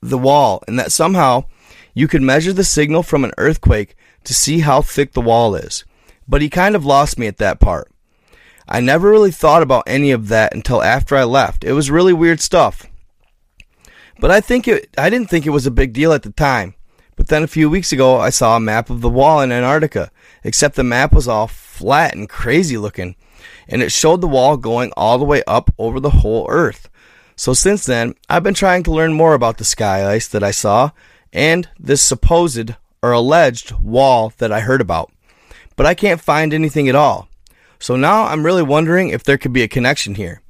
the 0.00 0.16
wall 0.16 0.64
and 0.66 0.78
that 0.78 0.90
somehow 0.90 1.44
you 1.92 2.08
could 2.08 2.22
measure 2.22 2.54
the 2.54 2.64
signal 2.64 3.02
from 3.02 3.24
an 3.24 3.32
earthquake 3.36 3.94
to 4.24 4.32
see 4.32 4.60
how 4.60 4.80
thick 4.80 5.12
the 5.12 5.20
wall 5.20 5.54
is. 5.54 5.84
But 6.26 6.40
he 6.40 6.48
kind 6.48 6.74
of 6.74 6.86
lost 6.86 7.18
me 7.18 7.26
at 7.26 7.36
that 7.36 7.60
part. 7.60 7.92
I 8.66 8.80
never 8.80 9.10
really 9.10 9.30
thought 9.30 9.62
about 9.62 9.84
any 9.86 10.12
of 10.12 10.28
that 10.28 10.54
until 10.54 10.82
after 10.82 11.14
I 11.14 11.24
left. 11.24 11.62
It 11.62 11.74
was 11.74 11.90
really 11.90 12.14
weird 12.14 12.40
stuff. 12.40 12.86
But 14.20 14.30
I 14.30 14.40
think 14.40 14.68
it 14.68 14.88
I 14.96 15.10
didn't 15.10 15.30
think 15.30 15.46
it 15.46 15.50
was 15.50 15.66
a 15.66 15.70
big 15.70 15.92
deal 15.92 16.12
at 16.12 16.22
the 16.22 16.32
time. 16.32 16.74
But 17.16 17.28
then 17.28 17.42
a 17.42 17.48
few 17.48 17.68
weeks 17.68 17.92
ago 17.92 18.18
I 18.18 18.30
saw 18.30 18.56
a 18.56 18.60
map 18.60 18.90
of 18.90 19.00
the 19.00 19.08
wall 19.08 19.40
in 19.40 19.52
Antarctica, 19.52 20.10
except 20.44 20.76
the 20.76 20.84
map 20.84 21.12
was 21.12 21.28
all 21.28 21.46
flat 21.46 22.14
and 22.14 22.28
crazy 22.28 22.76
looking, 22.76 23.16
and 23.68 23.82
it 23.82 23.92
showed 23.92 24.20
the 24.20 24.28
wall 24.28 24.56
going 24.56 24.92
all 24.96 25.18
the 25.18 25.24
way 25.24 25.42
up 25.46 25.70
over 25.78 26.00
the 26.00 26.10
whole 26.10 26.46
earth. 26.48 26.88
So 27.36 27.54
since 27.54 27.86
then, 27.86 28.14
I've 28.28 28.42
been 28.42 28.54
trying 28.54 28.82
to 28.84 28.92
learn 28.92 29.12
more 29.12 29.34
about 29.34 29.58
the 29.58 29.64
sky 29.64 30.10
ice 30.10 30.28
that 30.28 30.42
I 30.42 30.50
saw 30.50 30.90
and 31.32 31.68
this 31.78 32.02
supposed 32.02 32.74
or 33.02 33.12
alleged 33.12 33.72
wall 33.72 34.32
that 34.38 34.52
I 34.52 34.60
heard 34.60 34.80
about. 34.80 35.10
But 35.76 35.86
I 35.86 35.94
can't 35.94 36.20
find 36.20 36.52
anything 36.52 36.88
at 36.88 36.94
all. 36.94 37.28
So 37.78 37.96
now 37.96 38.24
I'm 38.24 38.46
really 38.46 38.62
wondering 38.62 39.08
if 39.08 39.24
there 39.24 39.38
could 39.38 39.52
be 39.52 39.62
a 39.62 39.68
connection 39.68 40.14
here. 40.14 40.40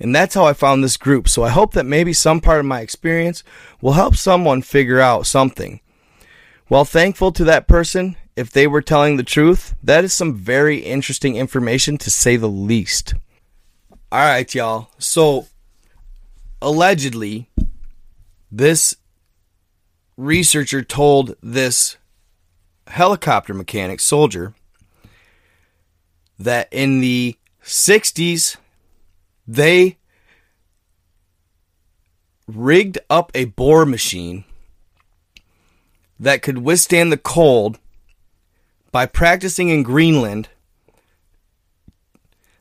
And 0.00 0.14
that's 0.14 0.34
how 0.34 0.44
I 0.46 0.54
found 0.54 0.82
this 0.82 0.96
group. 0.96 1.28
So 1.28 1.44
I 1.44 1.50
hope 1.50 1.74
that 1.74 1.84
maybe 1.84 2.12
some 2.12 2.40
part 2.40 2.58
of 2.58 2.66
my 2.66 2.80
experience 2.80 3.44
will 3.80 3.92
help 3.92 4.16
someone 4.16 4.62
figure 4.62 5.00
out 5.00 5.26
something. 5.26 5.80
While 6.68 6.86
thankful 6.86 7.32
to 7.32 7.44
that 7.44 7.68
person, 7.68 8.16
if 8.36 8.50
they 8.50 8.66
were 8.66 8.80
telling 8.80 9.16
the 9.16 9.22
truth, 9.22 9.74
that 9.82 10.04
is 10.04 10.12
some 10.14 10.34
very 10.34 10.78
interesting 10.78 11.36
information 11.36 11.98
to 11.98 12.10
say 12.10 12.36
the 12.36 12.48
least. 12.48 13.14
All 14.10 14.20
right, 14.20 14.52
y'all. 14.54 14.88
So 14.98 15.48
allegedly, 16.62 17.50
this 18.50 18.96
researcher 20.16 20.82
told 20.82 21.36
this 21.42 21.96
helicopter 22.86 23.52
mechanic 23.52 24.00
soldier 24.00 24.54
that 26.38 26.68
in 26.72 27.00
the 27.00 27.36
60s 27.62 28.56
they 29.50 29.98
rigged 32.46 32.98
up 33.08 33.32
a 33.34 33.46
bore 33.46 33.84
machine 33.84 34.44
that 36.20 36.40
could 36.40 36.58
withstand 36.58 37.10
the 37.10 37.16
cold 37.16 37.78
by 38.92 39.06
practicing 39.06 39.68
in 39.68 39.82
Greenland. 39.82 40.48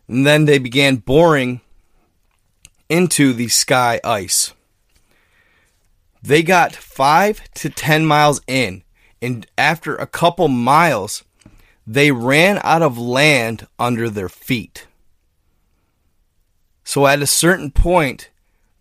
And 0.08 0.26
then 0.26 0.46
they 0.46 0.58
began 0.58 0.96
boring 0.96 1.62
into 2.88 3.34
the 3.34 3.50
sky 3.50 4.02
ice. 4.04 4.54
They 6.24 6.42
got 6.42 6.76
five 6.76 7.42
to 7.56 7.70
ten 7.70 8.06
miles 8.06 8.42
in, 8.48 8.84
and 9.22 9.46
after 9.60 9.96
a 9.96 10.08
couple 10.08 10.48
miles, 10.48 11.24
they 11.86 12.12
ran 12.12 12.60
out 12.64 12.82
of 12.82 12.98
land 12.98 13.68
under 13.78 14.10
their 14.10 14.30
feet. 14.30 14.88
So 16.90 17.06
at 17.06 17.22
a 17.22 17.28
certain 17.28 17.70
point, 17.70 18.32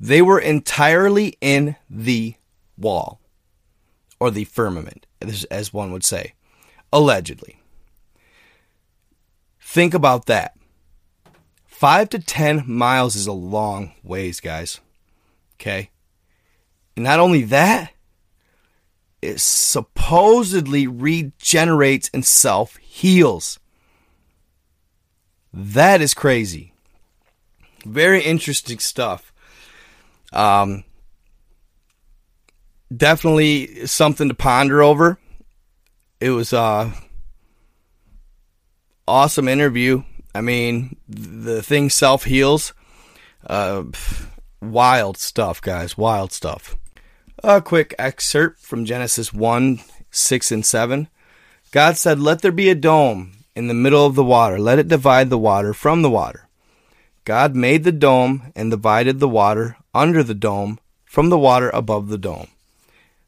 they 0.00 0.22
were 0.22 0.38
entirely 0.38 1.36
in 1.42 1.76
the 1.90 2.36
wall 2.78 3.20
or 4.18 4.30
the 4.30 4.44
firmament, 4.44 5.06
as 5.50 5.74
one 5.74 5.92
would 5.92 6.04
say, 6.04 6.32
allegedly. 6.90 7.60
Think 9.60 9.92
about 9.92 10.24
that. 10.24 10.56
Five 11.66 12.08
to 12.08 12.18
ten 12.18 12.64
miles 12.66 13.14
is 13.14 13.26
a 13.26 13.32
long 13.32 13.92
ways, 14.02 14.40
guys. 14.40 14.80
Okay? 15.56 15.90
And 16.96 17.04
not 17.04 17.20
only 17.20 17.42
that, 17.42 17.92
it 19.20 19.38
supposedly 19.38 20.86
regenerates 20.86 22.08
and 22.14 22.24
self 22.24 22.78
heals. 22.78 23.58
That 25.52 26.00
is 26.00 26.14
crazy. 26.14 26.72
Very 27.84 28.22
interesting 28.22 28.78
stuff. 28.78 29.32
Um, 30.32 30.84
definitely 32.94 33.86
something 33.86 34.28
to 34.28 34.34
ponder 34.34 34.82
over. 34.82 35.18
It 36.20 36.30
was 36.30 36.52
a 36.52 36.58
uh, 36.58 36.90
awesome 39.06 39.48
interview. 39.48 40.02
I 40.34 40.40
mean, 40.40 40.96
the 41.08 41.62
thing 41.62 41.90
self 41.90 42.24
heals. 42.24 42.74
Uh, 43.46 43.84
wild 44.60 45.16
stuff, 45.16 45.60
guys. 45.60 45.96
Wild 45.96 46.32
stuff. 46.32 46.76
A 47.42 47.62
quick 47.62 47.94
excerpt 47.98 48.60
from 48.60 48.84
Genesis 48.84 49.32
1 49.32 49.80
6 50.10 50.52
and 50.52 50.66
7. 50.66 51.08
God 51.70 51.96
said, 51.96 52.18
Let 52.18 52.42
there 52.42 52.52
be 52.52 52.70
a 52.70 52.74
dome 52.74 53.32
in 53.54 53.68
the 53.68 53.74
middle 53.74 54.06
of 54.06 54.14
the 54.14 54.24
water, 54.24 54.58
let 54.58 54.78
it 54.78 54.88
divide 54.88 55.30
the 55.30 55.38
water 55.38 55.74
from 55.74 56.02
the 56.02 56.10
water. 56.10 56.47
God 57.28 57.54
made 57.54 57.84
the 57.84 57.92
dome 57.92 58.54
and 58.56 58.70
divided 58.70 59.20
the 59.20 59.28
water 59.28 59.76
under 59.94 60.22
the 60.22 60.32
dome 60.32 60.78
from 61.04 61.28
the 61.28 61.36
water 61.36 61.68
above 61.68 62.08
the 62.08 62.16
dome. 62.16 62.46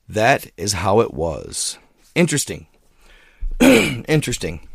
That 0.08 0.50
is 0.56 0.72
how 0.72 1.00
it 1.00 1.12
was. 1.12 1.76
Interesting. 2.14 2.66
Interesting. 3.60 4.66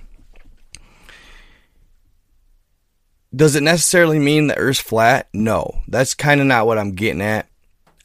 does 3.36 3.56
it 3.56 3.64
necessarily 3.64 4.20
mean 4.20 4.46
the 4.46 4.58
Earth's 4.60 4.80
flat? 4.80 5.28
No, 5.34 5.82
that's 5.88 6.14
kind 6.14 6.40
of 6.40 6.46
not 6.46 6.68
what 6.68 6.78
I'm 6.78 6.94
getting 6.94 7.24
at. 7.24 7.48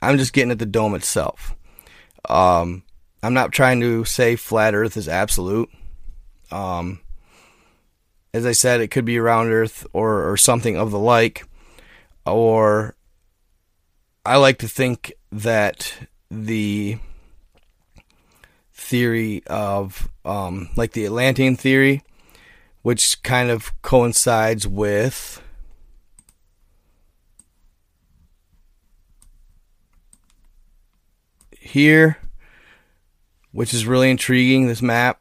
I'm 0.01 0.17
just 0.17 0.33
getting 0.33 0.51
at 0.51 0.59
the 0.59 0.65
dome 0.65 0.95
itself. 0.95 1.55
Um, 2.31 2.83
I'm 3.23 3.35
not 3.35 3.53
trying 3.53 3.83
to 3.83 4.07
say 4.07 4.37
flat 4.37 4.75
Earth 4.75 4.97
is 4.97 5.07
absolute. 5.07 5.69
Um, 6.51 7.01
as 8.33 8.47
I 8.47 8.53
said, 8.53 8.81
it 8.81 8.89
could 8.89 9.05
be 9.05 9.19
around 9.19 9.49
Earth 9.49 9.87
or, 9.93 10.31
or 10.31 10.37
something 10.37 10.77
of 10.77 10.91
the 10.91 10.99
like. 10.99 11.45
Or 12.27 12.95
I 14.25 14.37
like 14.37 14.59
to 14.59 14.69
think 14.69 15.13
that 15.33 16.07
the 16.31 16.99
theory 18.73 19.43
of, 19.47 20.09
um, 20.25 20.69
like 20.77 20.93
the 20.93 21.07
Atlantean 21.07 21.57
theory, 21.57 22.03
which 22.83 23.23
kind 23.23 23.51
of 23.51 23.73
coincides 23.83 24.67
with 24.67 25.43
here, 31.59 32.19
which 33.53 33.73
is 33.73 33.87
really 33.87 34.11
intriguing. 34.11 34.67
This 34.67 34.83
map. 34.83 35.20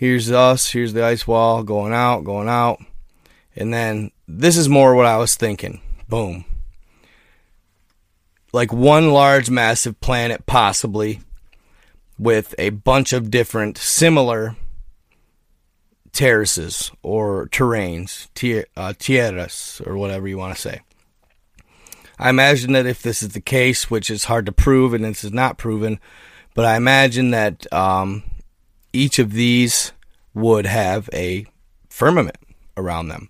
Here's 0.00 0.32
us. 0.32 0.70
Here's 0.70 0.94
the 0.94 1.04
ice 1.04 1.26
wall 1.26 1.62
going 1.62 1.92
out, 1.92 2.24
going 2.24 2.48
out. 2.48 2.82
And 3.54 3.70
then 3.70 4.12
this 4.26 4.56
is 4.56 4.66
more 4.66 4.94
what 4.94 5.04
I 5.04 5.18
was 5.18 5.34
thinking. 5.34 5.82
Boom. 6.08 6.46
Like 8.50 8.72
one 8.72 9.10
large, 9.10 9.50
massive 9.50 10.00
planet, 10.00 10.46
possibly, 10.46 11.20
with 12.18 12.54
a 12.56 12.70
bunch 12.70 13.12
of 13.12 13.30
different 13.30 13.76
similar 13.76 14.56
terraces 16.12 16.90
or 17.02 17.48
terrains, 17.48 18.28
uh, 18.78 18.94
tierras, 18.98 19.82
or 19.84 19.98
whatever 19.98 20.26
you 20.26 20.38
want 20.38 20.54
to 20.54 20.60
say. 20.62 20.80
I 22.18 22.30
imagine 22.30 22.72
that 22.72 22.86
if 22.86 23.02
this 23.02 23.22
is 23.22 23.34
the 23.34 23.40
case, 23.42 23.90
which 23.90 24.08
is 24.08 24.24
hard 24.24 24.46
to 24.46 24.52
prove 24.52 24.94
and 24.94 25.04
this 25.04 25.24
is 25.24 25.32
not 25.34 25.58
proven, 25.58 26.00
but 26.54 26.64
I 26.64 26.76
imagine 26.76 27.32
that 27.32 27.70
um, 27.70 28.22
each 28.92 29.18
of 29.18 29.32
these 29.32 29.92
would 30.34 30.66
have 30.66 31.08
a 31.12 31.46
firmament 31.88 32.38
around 32.76 33.08
them. 33.08 33.28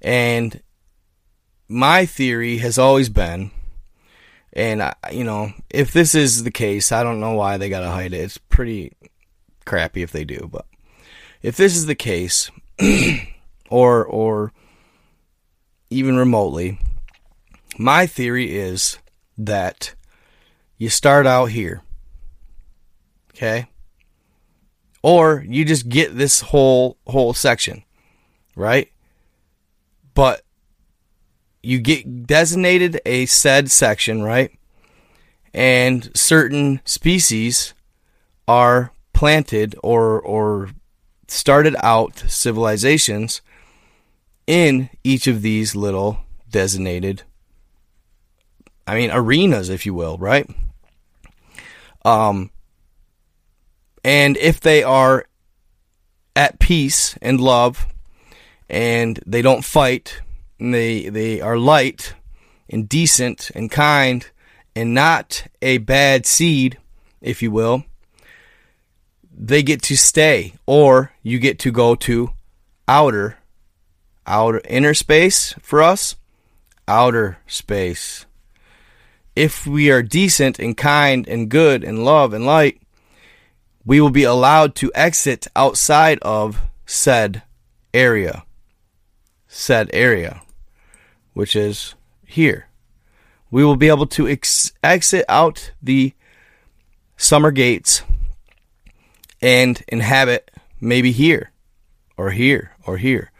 And 0.00 0.62
my 1.68 2.06
theory 2.06 2.58
has 2.58 2.78
always 2.78 3.08
been, 3.08 3.50
and 4.52 4.82
I, 4.82 4.94
you 5.10 5.24
know, 5.24 5.52
if 5.70 5.92
this 5.92 6.14
is 6.14 6.44
the 6.44 6.50
case, 6.50 6.92
I 6.92 7.02
don't 7.02 7.20
know 7.20 7.34
why 7.34 7.56
they 7.56 7.68
got 7.68 7.80
to 7.80 7.90
hide 7.90 8.12
it. 8.12 8.20
It's 8.20 8.38
pretty 8.38 8.92
crappy 9.64 10.02
if 10.02 10.12
they 10.12 10.24
do, 10.24 10.48
but 10.50 10.66
if 11.40 11.56
this 11.56 11.76
is 11.76 11.86
the 11.86 11.94
case, 11.94 12.50
or 13.70 14.04
or 14.04 14.52
even 15.90 16.16
remotely, 16.16 16.78
my 17.78 18.06
theory 18.06 18.56
is 18.56 18.98
that 19.38 19.94
you 20.78 20.88
start 20.88 21.26
out 21.26 21.46
here, 21.46 21.82
okay, 23.34 23.66
or 25.02 25.44
you 25.48 25.64
just 25.64 25.88
get 25.88 26.16
this 26.16 26.40
whole 26.40 26.96
whole 27.06 27.34
section, 27.34 27.84
right? 28.56 28.90
But 30.14 30.42
you 31.62 31.78
get 31.78 32.26
designated 32.26 33.00
a 33.06 33.26
said 33.26 33.70
section, 33.70 34.22
right? 34.22 34.50
And 35.54 36.10
certain 36.14 36.80
species 36.84 37.74
are 38.48 38.92
planted 39.12 39.76
or 39.82 40.20
or 40.20 40.70
started 41.28 41.76
out 41.82 42.24
civilizations 42.26 43.40
in 44.46 44.90
each 45.04 45.26
of 45.26 45.42
these 45.42 45.76
little 45.76 46.18
designated 46.50 47.22
I 48.86 48.96
mean 48.96 49.10
arenas 49.12 49.68
if 49.68 49.86
you 49.86 49.94
will, 49.94 50.18
right? 50.18 50.48
Um 52.04 52.50
and 54.04 54.36
if 54.36 54.60
they 54.60 54.82
are 54.82 55.26
at 56.34 56.58
peace 56.58 57.16
and 57.20 57.40
love 57.40 57.86
and 58.68 59.20
they 59.26 59.42
don't 59.42 59.64
fight 59.64 60.20
and 60.58 60.72
they 60.72 61.08
they 61.08 61.40
are 61.40 61.58
light 61.58 62.14
and 62.70 62.88
decent 62.88 63.50
and 63.54 63.70
kind 63.70 64.30
and 64.74 64.94
not 64.94 65.46
a 65.60 65.78
bad 65.78 66.24
seed 66.26 66.78
if 67.20 67.42
you 67.42 67.50
will 67.50 67.84
they 69.34 69.62
get 69.62 69.82
to 69.82 69.96
stay 69.96 70.54
or 70.66 71.12
you 71.22 71.38
get 71.38 71.58
to 71.58 71.70
go 71.70 71.94
to 71.94 72.30
outer 72.88 73.38
outer 74.26 74.60
inner 74.68 74.94
space 74.94 75.54
for 75.60 75.82
us 75.82 76.16
outer 76.88 77.38
space. 77.46 78.26
If 79.34 79.66
we 79.66 79.90
are 79.90 80.02
decent 80.02 80.58
and 80.58 80.76
kind 80.76 81.26
and 81.26 81.48
good 81.48 81.84
and 81.84 82.04
love 82.04 82.34
and 82.34 82.44
light 82.44 82.80
we 83.84 84.00
will 84.00 84.10
be 84.10 84.24
allowed 84.24 84.74
to 84.74 84.90
exit 84.94 85.46
outside 85.56 86.18
of 86.20 86.60
said 86.86 87.42
area 87.92 88.44
said 89.46 89.88
area 89.92 90.42
which 91.34 91.54
is 91.54 91.94
here 92.24 92.68
we 93.50 93.64
will 93.64 93.76
be 93.76 93.88
able 93.88 94.06
to 94.06 94.26
ex- 94.26 94.72
exit 94.82 95.24
out 95.28 95.72
the 95.82 96.14
summer 97.16 97.50
gates 97.50 98.02
and 99.42 99.82
inhabit 99.88 100.50
maybe 100.80 101.12
here 101.12 101.52
or 102.16 102.30
here 102.30 102.76
or 102.86 102.96
here. 102.96 103.30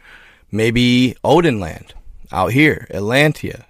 Maybe 0.51 1.15
Odinland 1.23 1.91
out 2.31 2.51
here, 2.51 2.87
Atlantia 2.91 3.65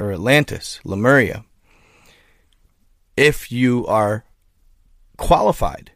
or 0.00 0.12
Atlantis, 0.12 0.80
Lemuria. 0.84 1.44
If 3.16 3.50
you 3.52 3.86
are 3.86 4.24
qualified. 5.16 5.92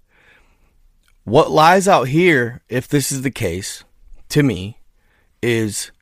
What 1.30 1.52
lies 1.52 1.86
out 1.86 2.08
here, 2.08 2.60
if 2.68 2.88
this 2.88 3.12
is 3.12 3.22
the 3.22 3.30
case, 3.30 3.84
to 4.30 4.42
me, 4.42 4.78
is 5.40 5.92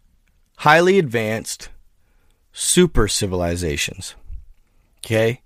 highly 0.61 0.99
advanced 0.99 1.69
super 2.51 3.09
civilizations. 3.09 4.15
Okay? 5.05 5.43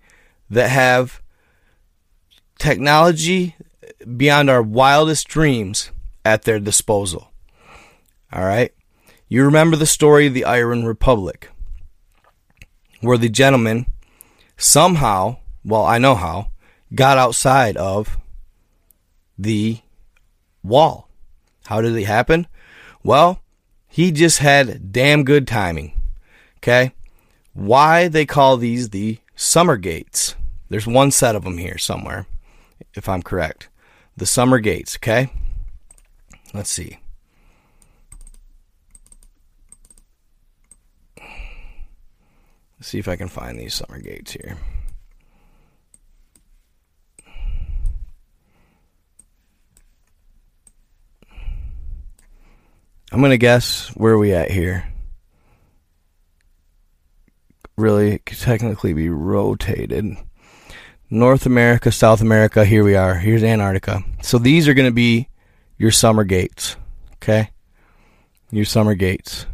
That 0.49 0.69
have 0.69 1.21
technology 2.61 3.57
beyond 4.17 4.49
our 4.49 4.63
wildest 4.63 5.27
dreams 5.27 5.91
at 6.25 6.43
their 6.43 6.61
disposal. 6.61 7.33
All 8.33 8.45
right? 8.45 8.73
You 9.27 9.43
remember 9.45 9.77
the 9.77 9.85
story 9.85 10.29
of 10.29 10.35
the 10.35 10.45
Iron 10.45 10.85
Republic, 10.85 11.51
where 13.01 13.19
the 13.19 13.29
gentleman 13.29 13.87
somehow, 14.57 15.39
well, 15.65 15.85
I 15.85 15.99
know 15.99 16.15
how, 16.15 16.53
got 16.95 17.19
outside 17.19 17.77
of 17.77 18.17
the 19.43 19.79
wall. 20.63 21.09
How 21.67 21.81
did 21.81 21.97
it 21.97 22.05
happen? 22.05 22.47
Well, 23.03 23.41
he 23.89 24.11
just 24.13 24.39
had 24.39 24.93
damn 24.93 25.25
good 25.25 25.47
timing. 25.47 26.01
Okay? 26.59 26.93
Why 27.53 28.09
they 28.09 28.27
call 28.27 28.57
these 28.57 28.91
the 28.91 29.19
summer 29.35 29.77
gates? 29.77 30.35
There's 30.69 30.87
one 30.87 31.11
set 31.11 31.37
of 31.37 31.45
them 31.45 31.59
here 31.59 31.79
somewhere, 31.79 32.27
if 32.95 33.09
I'm 33.09 33.23
correct 33.23 33.69
the 34.17 34.27
summer 34.27 34.59
gates, 34.59 34.97
okay? 34.97 35.31
Let's 36.53 36.71
see. 36.71 36.99
Let's 42.79 42.89
see 42.89 42.99
if 42.99 43.09
I 43.09 43.17
can 43.17 43.29
find 43.29 43.59
these 43.59 43.75
summer 43.75 43.99
gates 43.99 44.33
here. 44.33 44.59
To 53.31 53.39
guess 53.39 53.89
where 53.91 54.19
we 54.19 54.35
at 54.35 54.51
here. 54.51 54.85
Really, 57.77 58.19
could 58.19 58.39
technically 58.39 58.93
be 58.93 59.09
rotated. 59.09 60.17
North 61.09 61.47
America, 61.47 61.93
South 61.93 62.21
America, 62.21 62.65
here 62.65 62.83
we 62.83 62.97
are. 62.97 63.15
Here's 63.15 63.45
Antarctica. 63.45 64.03
So 64.23 64.39
these 64.39 64.67
are 64.67 64.75
to 64.75 64.91
be 64.91 65.29
your 65.79 65.93
summer 65.93 66.25
gates. 66.25 66.77
Okay? 67.17 67.51
Your 68.51 68.65
summer 68.65 68.95
gates. 68.95 69.47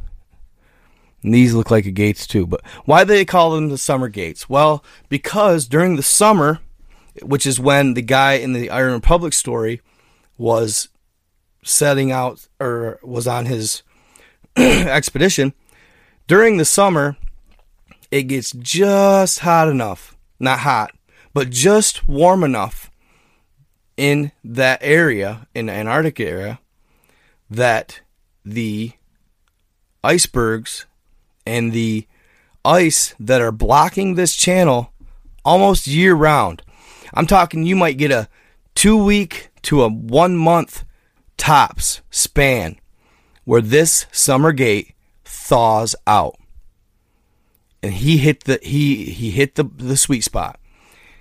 And 1.22 1.34
these 1.34 1.54
look 1.54 1.70
like 1.70 1.92
gates 1.94 2.26
too. 2.26 2.46
But 2.46 2.62
why 2.84 3.04
do 3.04 3.08
they 3.08 3.24
call 3.24 3.50
them 3.50 3.68
the 3.68 3.78
summer 3.78 4.08
gates? 4.08 4.48
Well, 4.48 4.82
because 5.08 5.66
during 5.66 5.96
the 5.96 6.02
summer, 6.02 6.60
which 7.22 7.46
is 7.46 7.60
when 7.60 7.94
the 7.94 8.02
guy 8.02 8.34
in 8.34 8.54
the 8.54 8.70
Iron 8.70 8.94
Republic 8.94 9.34
story 9.34 9.82
was 10.38 10.88
setting 11.68 12.10
out 12.10 12.48
or 12.60 12.98
was 13.02 13.26
on 13.26 13.46
his 13.46 13.82
expedition, 14.56 15.54
during 16.26 16.56
the 16.56 16.64
summer, 16.64 17.16
it 18.10 18.24
gets 18.24 18.52
just 18.52 19.40
hot 19.40 19.68
enough. 19.68 20.16
Not 20.40 20.60
hot, 20.60 20.92
but 21.34 21.50
just 21.50 22.08
warm 22.08 22.44
enough 22.44 22.90
in 23.96 24.30
that 24.44 24.78
area, 24.80 25.48
in 25.54 25.66
the 25.66 25.72
Antarctic 25.72 26.20
area, 26.20 26.60
that 27.50 28.00
the 28.44 28.92
icebergs 30.04 30.86
and 31.44 31.72
the 31.72 32.06
ice 32.64 33.14
that 33.18 33.40
are 33.40 33.52
blocking 33.52 34.14
this 34.14 34.36
channel 34.36 34.92
almost 35.44 35.86
year 35.86 36.14
round. 36.14 36.62
I'm 37.14 37.26
talking 37.26 37.64
you 37.64 37.74
might 37.74 37.98
get 37.98 38.10
a 38.10 38.28
two 38.74 39.02
week 39.02 39.48
to 39.62 39.82
a 39.82 39.88
one 39.88 40.36
month 40.36 40.84
tops 41.38 42.02
span 42.10 42.78
where 43.44 43.62
this 43.62 44.04
summer 44.12 44.52
gate 44.52 44.94
thaws 45.24 45.96
out. 46.06 46.36
And 47.82 47.94
he 47.94 48.18
hit 48.18 48.44
the 48.44 48.58
he 48.62 49.04
he 49.04 49.30
hit 49.30 49.54
the 49.54 49.64
the 49.64 49.96
sweet 49.96 50.22
spot. 50.22 50.60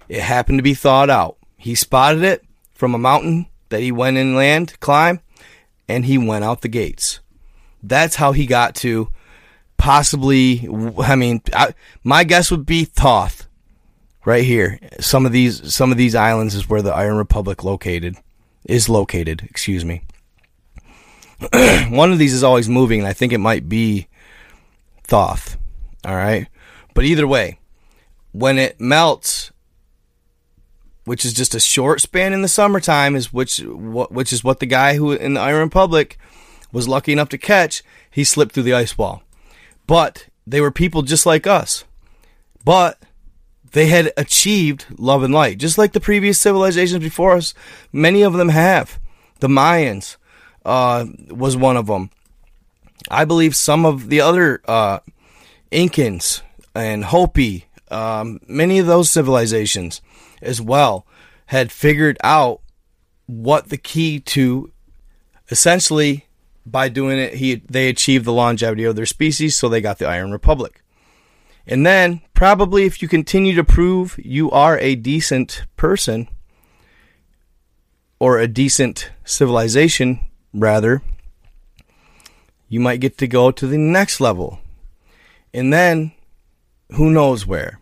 It 0.10 0.22
happened 0.22 0.58
to 0.58 0.64
be 0.64 0.74
thawed 0.74 1.10
out. 1.10 1.38
He 1.56 1.76
spotted 1.76 2.24
it 2.24 2.44
from 2.74 2.94
a 2.94 3.00
mountain 3.00 3.48
that 3.70 3.82
he 3.82 3.92
went 3.92 4.18
inland 4.18 4.70
to 4.70 4.78
climb 4.80 5.22
and 5.88 6.06
he 6.06 6.18
went 6.18 6.44
out 6.44 6.62
the 6.62 6.68
gates. 6.68 7.20
That's 7.84 8.16
how 8.16 8.32
he 8.32 8.46
got 8.46 8.76
to 8.76 9.10
possibly 9.78 10.68
I 10.98 11.16
mean 11.16 11.42
I, 11.54 11.74
my 12.04 12.24
guess 12.24 12.52
would 12.52 12.66
be 12.66 12.86
Thoth 12.86 13.48
right 14.26 14.44
here. 14.44 14.80
Some 15.00 15.26
of 15.26 15.32
these 15.32 15.74
some 15.74 15.92
of 15.92 15.98
these 15.98 16.16
islands 16.16 16.56
is 16.56 16.68
where 16.68 16.82
the 16.82 16.94
Iron 16.94 17.18
Republic 17.18 17.64
located 17.64 18.18
is 18.66 18.90
located, 18.90 19.44
excuse 19.44 19.86
me. 19.86 20.02
One 21.90 22.12
of 22.12 22.18
these 22.18 22.34
is 22.34 22.44
always 22.44 22.70
moving 22.70 23.00
and 23.00 23.08
I 23.08 23.14
think 23.14 23.32
it 23.32 23.38
might 23.40 23.70
be 23.70 24.08
Thoth. 25.04 25.58
All 26.06 26.16
right? 26.16 26.48
But 26.94 27.06
either 27.06 27.28
way, 27.28 27.60
when 28.32 28.58
it 28.58 28.80
melts 28.80 29.52
which 31.06 31.24
is 31.24 31.34
just 31.34 31.56
a 31.56 31.60
short 31.60 32.02
span 32.02 32.34
in 32.34 32.42
the 32.42 32.50
summertime 32.50 33.16
is 33.16 33.32
which 33.32 33.60
which 33.60 34.34
is 34.34 34.44
what 34.44 34.60
the 34.60 34.66
guy 34.66 34.96
who 34.96 35.14
in 35.14 35.36
the 35.36 35.40
Iron 35.40 35.62
Republic 35.62 36.18
was 36.74 36.88
lucky 36.88 37.14
enough 37.14 37.30
to 37.30 37.38
catch, 37.38 37.82
he 38.12 38.26
slipped 38.26 38.52
through 38.52 38.64
the 38.64 38.74
ice 38.74 38.98
wall. 38.98 39.24
But 39.86 40.28
they 40.46 40.60
were 40.60 40.72
people 40.72 41.04
just 41.04 41.26
like 41.26 41.48
us. 41.48 41.86
But 42.66 43.02
they 43.72 43.88
had 43.88 44.12
achieved 44.18 44.86
love 44.98 45.24
and 45.24 45.34
light, 45.34 45.60
just 45.60 45.78
like 45.78 45.94
the 45.94 46.02
previous 46.02 46.40
civilizations 46.40 47.02
before 47.02 47.36
us. 47.36 47.54
Many 47.94 48.22
of 48.22 48.34
them 48.34 48.50
have. 48.50 49.00
The 49.40 49.48
Mayans 49.48 50.18
uh, 50.68 51.06
was 51.30 51.58
one 51.58 51.78
of 51.78 51.88
them. 51.88 52.12
I 53.10 53.26
believe 53.26 53.56
some 53.56 53.86
of 53.86 54.10
the 54.10 54.22
other 54.22 54.62
uh, 54.68 55.00
Incans 55.72 56.42
and 56.76 57.06
Hopi, 57.06 57.66
um, 57.90 58.40
many 58.48 58.78
of 58.80 58.86
those 58.86 59.10
civilizations 59.10 60.02
as 60.42 60.62
well, 60.62 61.08
had 61.48 61.72
figured 61.72 62.18
out 62.24 62.62
what 63.26 63.70
the 63.70 63.78
key 63.78 64.20
to 64.20 64.72
essentially 65.50 66.26
by 66.66 66.90
doing 66.90 67.18
it, 67.18 67.36
he 67.36 67.56
they 67.70 67.88
achieved 67.88 68.26
the 68.26 68.34
longevity 68.34 68.84
of 68.84 68.98
their 68.98 69.06
species, 69.06 69.56
so 69.56 69.70
they 69.70 69.80
got 69.80 70.00
the 70.00 70.08
Iron 70.08 70.32
Republic. 70.34 70.84
And 71.66 71.86
then, 71.86 72.22
probably 72.34 72.84
if 72.84 73.02
you 73.02 73.08
continue 73.08 73.56
to 73.56 73.64
prove 73.64 74.20
you 74.22 74.52
are 74.52 74.78
a 74.80 74.96
decent 74.96 75.64
person, 75.78 76.28
or 78.20 78.38
a 78.38 78.48
decent 78.48 79.12
civilization, 79.24 80.20
rather, 80.60 81.02
you 82.68 82.80
might 82.80 83.00
get 83.00 83.18
to 83.20 83.28
go 83.28 83.52
to 83.52 83.68
the 83.68 83.78
next 83.78 84.20
level. 84.20 84.60
And 85.54 85.72
then, 85.72 86.12
who 86.94 87.10
knows 87.10 87.46
where. 87.46 87.80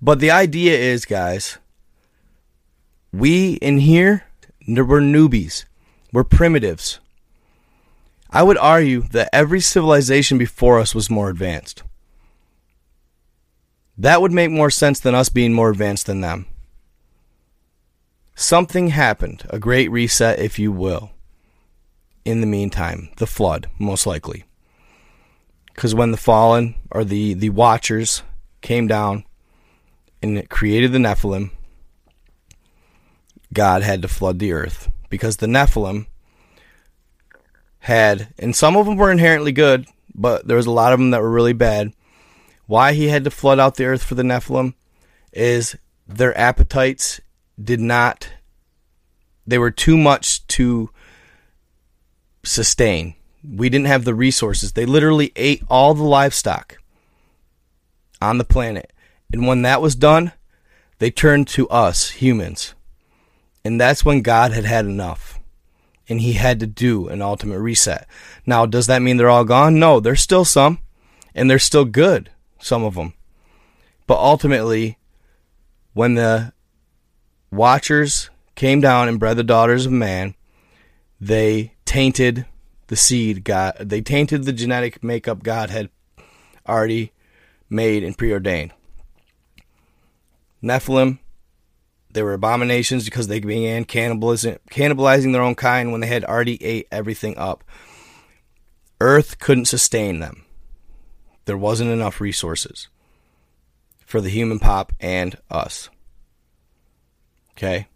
But 0.00 0.20
the 0.20 0.30
idea 0.30 0.78
is, 0.78 1.04
guys, 1.04 1.58
we 3.12 3.54
in 3.54 3.78
here, 3.78 4.24
we're 4.66 5.00
newbies. 5.00 5.64
We're 6.12 6.24
primitives. 6.24 7.00
I 8.30 8.42
would 8.42 8.58
argue 8.58 9.02
that 9.08 9.30
every 9.32 9.60
civilization 9.60 10.38
before 10.38 10.78
us 10.78 10.94
was 10.94 11.10
more 11.10 11.30
advanced. 11.30 11.82
That 13.96 14.22
would 14.22 14.32
make 14.32 14.50
more 14.50 14.70
sense 14.70 15.00
than 15.00 15.14
us 15.14 15.28
being 15.28 15.52
more 15.52 15.70
advanced 15.70 16.06
than 16.06 16.20
them. 16.20 16.46
Something 18.34 18.88
happened, 18.88 19.44
a 19.50 19.58
great 19.58 19.90
reset, 19.90 20.38
if 20.38 20.58
you 20.58 20.70
will. 20.70 21.10
In 22.28 22.42
the 22.42 22.46
meantime, 22.46 23.08
the 23.16 23.26
flood, 23.26 23.70
most 23.78 24.06
likely. 24.06 24.44
Because 25.74 25.94
when 25.94 26.10
the 26.10 26.18
fallen, 26.18 26.74
or 26.90 27.02
the, 27.02 27.32
the 27.32 27.48
watchers, 27.48 28.22
came 28.60 28.86
down 28.86 29.24
and 30.20 30.36
it 30.36 30.50
created 30.50 30.92
the 30.92 30.98
Nephilim, 30.98 31.52
God 33.54 33.80
had 33.80 34.02
to 34.02 34.08
flood 34.08 34.40
the 34.40 34.52
earth. 34.52 34.90
Because 35.08 35.38
the 35.38 35.46
Nephilim 35.46 36.04
had, 37.78 38.34
and 38.38 38.54
some 38.54 38.76
of 38.76 38.84
them 38.84 38.98
were 38.98 39.10
inherently 39.10 39.52
good, 39.52 39.86
but 40.14 40.46
there 40.46 40.58
was 40.58 40.66
a 40.66 40.70
lot 40.70 40.92
of 40.92 40.98
them 40.98 41.12
that 41.12 41.22
were 41.22 41.30
really 41.30 41.54
bad. 41.54 41.94
Why 42.66 42.92
he 42.92 43.08
had 43.08 43.24
to 43.24 43.30
flood 43.30 43.58
out 43.58 43.76
the 43.76 43.86
earth 43.86 44.02
for 44.02 44.16
the 44.16 44.22
Nephilim 44.22 44.74
is 45.32 45.76
their 46.06 46.36
appetites 46.36 47.22
did 47.58 47.80
not, 47.80 48.28
they 49.46 49.56
were 49.56 49.70
too 49.70 49.96
much 49.96 50.46
to 50.48 50.90
sustain. 52.48 53.14
We 53.48 53.68
didn't 53.68 53.86
have 53.86 54.04
the 54.04 54.14
resources. 54.14 54.72
They 54.72 54.86
literally 54.86 55.32
ate 55.36 55.62
all 55.68 55.94
the 55.94 56.02
livestock 56.02 56.78
on 58.20 58.38
the 58.38 58.44
planet. 58.44 58.92
And 59.32 59.46
when 59.46 59.62
that 59.62 59.82
was 59.82 59.94
done, 59.94 60.32
they 60.98 61.10
turned 61.10 61.48
to 61.48 61.68
us, 61.68 62.10
humans. 62.10 62.74
And 63.64 63.80
that's 63.80 64.04
when 64.04 64.22
God 64.22 64.52
had 64.52 64.64
had 64.64 64.86
enough 64.86 65.38
and 66.08 66.20
he 66.20 66.32
had 66.34 66.58
to 66.60 66.66
do 66.66 67.08
an 67.08 67.20
ultimate 67.20 67.60
reset. 67.60 68.06
Now, 68.46 68.66
does 68.66 68.86
that 68.86 69.02
mean 69.02 69.16
they're 69.16 69.28
all 69.28 69.44
gone? 69.44 69.78
No, 69.78 70.00
there's 70.00 70.22
still 70.22 70.44
some, 70.44 70.78
and 71.34 71.50
they're 71.50 71.58
still 71.58 71.84
good, 71.84 72.30
some 72.58 72.82
of 72.82 72.94
them. 72.94 73.12
But 74.06 74.18
ultimately, 74.18 74.96
when 75.92 76.14
the 76.14 76.52
watchers 77.50 78.30
came 78.54 78.80
down 78.80 79.08
and 79.08 79.20
bred 79.20 79.36
the 79.36 79.44
daughters 79.44 79.84
of 79.84 79.92
man, 79.92 80.34
they 81.20 81.74
tainted 81.88 82.44
the 82.88 82.96
seed 82.96 83.44
God. 83.44 83.76
They 83.80 84.02
tainted 84.02 84.44
the 84.44 84.52
genetic 84.52 85.02
makeup 85.02 85.42
God 85.42 85.70
had 85.70 85.88
already 86.68 87.12
made 87.70 88.04
and 88.04 88.16
preordained. 88.16 88.72
Nephilim 90.62 91.18
they 92.10 92.22
were 92.22 92.32
abominations 92.32 93.04
because 93.04 93.28
they 93.28 93.38
began 93.38 93.84
cannibalizing, 93.84 94.58
cannibalizing 94.70 95.32
their 95.32 95.42
own 95.42 95.54
kind 95.54 95.92
when 95.92 96.00
they 96.00 96.06
had 96.06 96.24
already 96.24 96.62
ate 96.64 96.88
everything 96.90 97.36
up. 97.36 97.62
Earth 99.00 99.38
couldn't 99.38 99.66
sustain 99.66 100.18
them. 100.18 100.44
There 101.44 101.56
wasn't 101.56 101.90
enough 101.90 102.20
resources 102.20 102.88
for 104.04 104.20
the 104.20 104.30
human 104.30 104.58
pop 104.58 104.92
and 105.00 105.36
us. 105.50 105.90
Okay? 107.52 107.86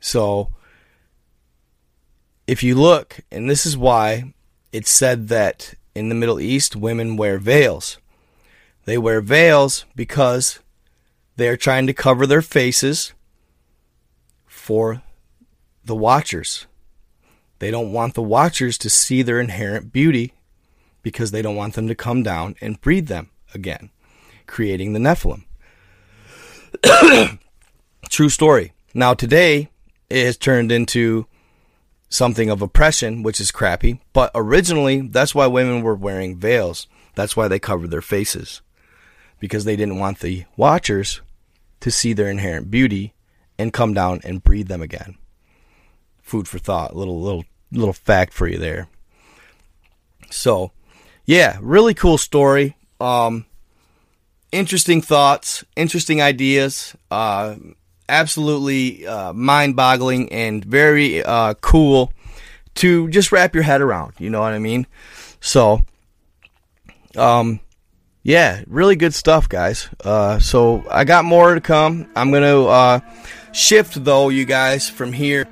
So, 0.00 0.50
if 2.46 2.62
you 2.62 2.74
look, 2.74 3.20
and 3.30 3.48
this 3.48 3.64
is 3.64 3.76
why 3.76 4.34
it's 4.72 4.90
said 4.90 5.28
that 5.28 5.74
in 5.94 6.08
the 6.08 6.14
Middle 6.14 6.40
East, 6.40 6.76
women 6.76 7.16
wear 7.16 7.38
veils. 7.38 7.98
They 8.84 8.98
wear 8.98 9.20
veils 9.20 9.86
because 9.96 10.58
they're 11.36 11.56
trying 11.56 11.86
to 11.86 11.94
cover 11.94 12.26
their 12.26 12.42
faces 12.42 13.14
for 14.46 15.02
the 15.84 15.94
watchers. 15.94 16.66
They 17.60 17.70
don't 17.70 17.92
want 17.92 18.14
the 18.14 18.22
watchers 18.22 18.76
to 18.78 18.90
see 18.90 19.22
their 19.22 19.40
inherent 19.40 19.92
beauty 19.92 20.34
because 21.02 21.30
they 21.30 21.42
don't 21.42 21.56
want 21.56 21.74
them 21.74 21.88
to 21.88 21.94
come 21.94 22.22
down 22.22 22.56
and 22.60 22.80
breed 22.80 23.06
them 23.06 23.30
again, 23.54 23.90
creating 24.46 24.92
the 24.92 24.98
Nephilim. 24.98 25.44
True 28.10 28.28
story. 28.28 28.72
Now, 28.92 29.14
today, 29.14 29.70
it 30.10 30.24
has 30.24 30.36
turned 30.36 30.72
into 30.72 31.26
something 32.08 32.50
of 32.50 32.62
oppression, 32.62 33.22
which 33.22 33.40
is 33.40 33.50
crappy, 33.50 34.00
but 34.12 34.30
originally, 34.34 35.00
that's 35.00 35.34
why 35.34 35.46
women 35.46 35.82
were 35.82 35.94
wearing 35.94 36.36
veils. 36.36 36.86
That's 37.14 37.36
why 37.36 37.48
they 37.48 37.58
covered 37.58 37.90
their 37.90 38.02
faces 38.02 38.60
because 39.40 39.64
they 39.64 39.76
didn't 39.76 39.98
want 39.98 40.20
the 40.20 40.44
watchers 40.56 41.20
to 41.80 41.90
see 41.90 42.12
their 42.12 42.30
inherent 42.30 42.70
beauty 42.70 43.12
and 43.58 43.72
come 43.72 43.94
down 43.94 44.20
and 44.24 44.42
breed 44.42 44.68
them 44.68 44.82
again. 44.82 45.16
Food 46.22 46.48
for 46.48 46.58
thought, 46.58 46.96
little 46.96 47.20
little 47.20 47.44
little 47.70 47.92
fact 47.92 48.32
for 48.32 48.48
you 48.48 48.58
there. 48.58 48.88
So, 50.30 50.72
yeah, 51.26 51.58
really 51.60 51.94
cool 51.94 52.16
story. 52.18 52.76
Um, 53.00 53.44
interesting 54.50 55.02
thoughts, 55.02 55.64
interesting 55.76 56.22
ideas. 56.22 56.96
Uh, 57.10 57.56
absolutely 58.08 59.06
uh, 59.06 59.32
mind-boggling 59.32 60.32
and 60.32 60.64
very 60.64 61.22
uh, 61.22 61.54
cool 61.54 62.12
to 62.76 63.08
just 63.08 63.32
wrap 63.32 63.54
your 63.54 63.64
head 63.64 63.80
around. 63.80 64.14
You 64.18 64.30
know 64.30 64.40
what 64.40 64.52
I 64.52 64.58
mean? 64.58 64.86
So, 65.40 65.84
um, 67.16 67.60
yeah, 68.22 68.62
really 68.66 68.96
good 68.96 69.14
stuff, 69.14 69.48
guys. 69.48 69.88
Uh, 70.02 70.38
so 70.38 70.84
I 70.90 71.04
got 71.04 71.24
more 71.24 71.54
to 71.54 71.60
come. 71.60 72.08
I'm 72.16 72.32
gonna 72.32 72.64
uh, 72.64 73.00
shift 73.52 74.02
though, 74.02 74.30
you 74.30 74.44
guys, 74.44 74.88
from 74.88 75.12
here 75.12 75.46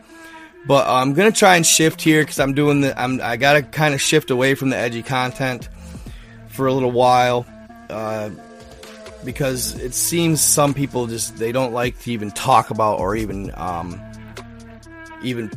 But 0.66 0.86
uh, 0.86 0.94
I'm 0.94 1.14
gonna 1.14 1.32
try 1.32 1.56
and 1.56 1.66
shift 1.66 2.00
here 2.00 2.22
because 2.22 2.38
I'm 2.38 2.54
doing 2.54 2.82
the. 2.82 2.98
I'm 3.00 3.20
I 3.20 3.36
gotta 3.36 3.62
kind 3.62 3.94
of 3.94 4.00
shift 4.00 4.30
away 4.30 4.54
from 4.54 4.70
the 4.70 4.76
edgy 4.76 5.02
content 5.02 5.68
for 6.48 6.66
a 6.66 6.72
little 6.72 6.92
while. 6.92 7.46
Uh, 7.90 8.30
because 9.24 9.78
it 9.78 9.94
seems 9.94 10.40
some 10.40 10.74
people 10.74 11.06
just 11.06 11.36
they 11.36 11.52
don't 11.52 11.72
like 11.72 11.98
to 12.00 12.12
even 12.12 12.30
talk 12.30 12.70
about 12.70 12.98
or 12.98 13.16
even 13.16 13.50
um, 13.54 14.00
even 15.22 15.50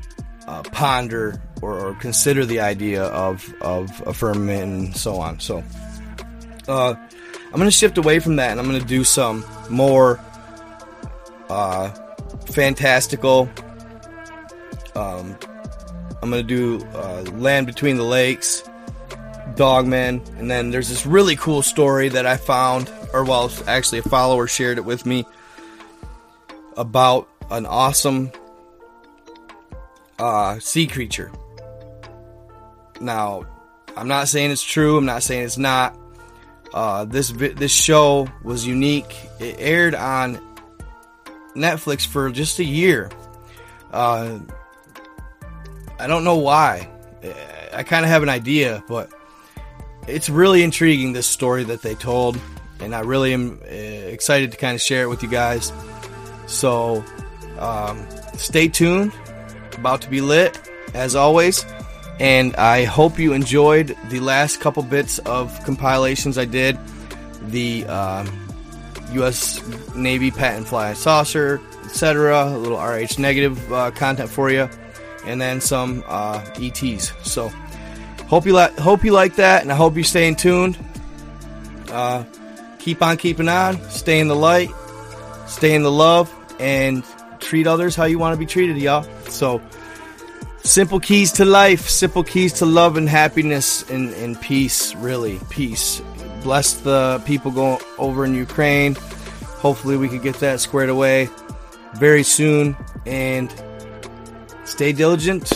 uh, 0.48 0.64
ponder 0.64 1.42
or, 1.62 1.80
or, 1.80 1.94
consider 1.96 2.46
the 2.46 2.60
idea 2.60 3.04
of 3.04 3.54
of 3.62 4.02
a 4.06 4.14
firmament 4.14 4.62
and 4.64 4.98
so 4.98 5.16
on. 5.16 5.40
So 5.40 5.64
uh, 6.68 6.94
I'm 7.46 7.52
going 7.60 7.66
to 7.66 7.72
shift 7.72 7.98
away 7.98 8.20
from 8.20 8.36
that 8.36 8.52
and 8.52 8.60
I'm 8.60 8.68
going 8.68 8.82
to 8.82 8.88
do 8.88 9.04
some 9.04 9.44
more 9.70 10.20
uh, 11.50 11.90
fantastical. 12.48 13.50
Um, 14.96 15.38
I'm 16.22 16.30
going 16.30 16.46
to 16.46 16.80
do 16.80 16.86
uh, 16.94 17.22
Land 17.34 17.68
Between 17.68 17.98
the 17.98 18.04
Lakes, 18.04 18.64
Dogman, 19.56 20.22
and 20.38 20.50
then 20.50 20.72
there's 20.72 20.90
this 20.90 21.06
really 21.06 21.36
cool 21.36 21.62
story 21.62 22.10
that 22.10 22.26
I 22.26 22.38
found 22.38 22.92
or 23.16 23.24
well, 23.24 23.50
actually, 23.66 24.00
a 24.00 24.04
follower 24.04 24.46
shared 24.46 24.78
it 24.78 24.84
with 24.84 25.06
me 25.06 25.26
about 26.76 27.30
an 27.50 27.66
awesome 27.66 28.30
uh, 30.20 30.60
sea 30.60 30.86
creature. 30.86 31.32
Now, 33.00 33.46
I'm 33.96 34.10
not 34.10 34.28
saying 34.28 34.52
it's 34.52 34.62
true. 34.62 34.98
I'm 34.98 35.06
not 35.06 35.24
saying 35.24 35.46
it's 35.46 35.58
not. 35.58 35.98
Uh, 36.74 37.06
this 37.06 37.30
this 37.32 37.72
show 37.72 38.28
was 38.44 38.68
unique. 38.68 39.16
It 39.40 39.56
aired 39.60 39.96
on 39.96 40.42
Netflix 41.56 42.06
for 42.06 42.30
just 42.30 42.60
a 42.60 42.66
year. 42.66 43.10
Uh, 43.94 44.40
I 45.98 46.08
don't 46.08 46.26
know 46.26 46.36
why. 46.36 46.90
I 47.74 47.84
kind 47.84 48.04
of 48.04 48.12
have 48.12 48.24
an 48.24 48.30
idea, 48.30 48.84
but 48.90 49.10
it's 50.06 50.30
really 50.30 50.64
intriguing. 50.64 51.14
This 51.14 51.28
story 51.28 51.64
that 51.64 51.82
they 51.82 51.96
told 51.96 52.38
and 52.80 52.96
I 52.96 53.00
really 53.02 53.34
am 53.34 53.60
uh, 53.64 53.68
excited 53.68 54.52
to 54.52 54.58
kind 54.58 54.76
of 54.76 54.82
share 54.82 55.04
it 55.04 55.08
with 55.08 55.24
you 55.24 55.30
guys. 55.30 55.72
So, 56.48 57.04
um, 57.60 58.06
stay 58.36 58.68
tuned. 58.68 59.12
About 59.78 60.02
to 60.02 60.10
be 60.10 60.22
lit, 60.22 60.60
as 60.94 61.16
always. 61.16 61.66
And 62.20 62.56
I 62.56 62.86
hope 62.86 63.20
you 63.20 63.34
enjoyed 63.34 63.96
the 64.10 64.22
last 64.22 64.62
couple 64.62 64.84
bits 64.84 65.20
of 65.20 65.58
compilations 65.66 66.38
I 66.38 66.46
did. 66.46 66.78
The 67.42 67.86
um, 67.86 68.48
U.S. 69.14 69.62
Navy 69.96 70.32
patent 70.32 70.68
flying 70.68 70.96
saucer, 70.96 71.62
etc. 71.84 72.46
A 72.46 72.58
little 72.58 72.78
RH 72.78 73.20
negative 73.20 73.72
uh, 73.72 73.92
content 73.92 74.30
for 74.30 74.50
you, 74.50 74.70
and 75.26 75.42
then 75.42 75.60
some 75.60 76.04
uh, 76.08 76.44
ETs. 76.56 77.12
So, 77.24 77.50
hope 78.28 78.46
you 78.46 78.54
like 78.54 78.78
hope 78.78 79.04
you 79.04 79.12
like 79.12 79.36
that, 79.36 79.62
and 79.62 79.72
I 79.72 79.76
hope 79.76 79.96
you're 79.96 80.04
staying 80.04 80.38
tuned. 80.38 80.78
Uh, 81.90 82.24
keep 82.86 83.02
on 83.02 83.18
keeping 83.18 83.50
on, 83.50 83.82
stay 83.90 84.20
in 84.20 84.28
the 84.28 84.36
light, 84.36 84.70
stay 85.48 85.74
in 85.74 85.82
the 85.82 85.92
love, 85.92 86.32
and 86.60 87.04
treat 87.40 87.66
others 87.66 87.96
how 87.96 88.06
you 88.06 88.20
want 88.20 88.36
to 88.36 88.38
be 88.38 88.46
treated, 88.46 88.78
y'all. 88.78 89.04
So, 89.28 89.60
simple 90.60 91.00
keys 91.00 91.32
to 91.34 91.46
life, 91.46 91.90
simple 91.90 92.24
keys 92.24 92.54
to 92.54 92.68
love 92.68 92.96
and 92.96 93.10
happiness 93.10 93.90
and, 93.90 94.14
and 94.14 94.40
peace, 94.40 94.94
really, 94.98 95.40
peace. 95.50 96.00
Bless 96.44 96.74
the 96.74 97.24
people 97.26 97.50
going 97.50 97.82
over 97.98 98.24
in 98.24 98.36
Ukraine. 98.36 98.94
Hopefully, 99.66 99.98
we 99.98 100.08
can 100.08 100.22
get 100.22 100.36
that 100.36 100.60
squared 100.60 100.90
away 100.90 101.28
very 101.96 102.22
soon. 102.22 102.78
And 103.08 103.52
stay 104.64 104.94
diligent, 104.94 105.52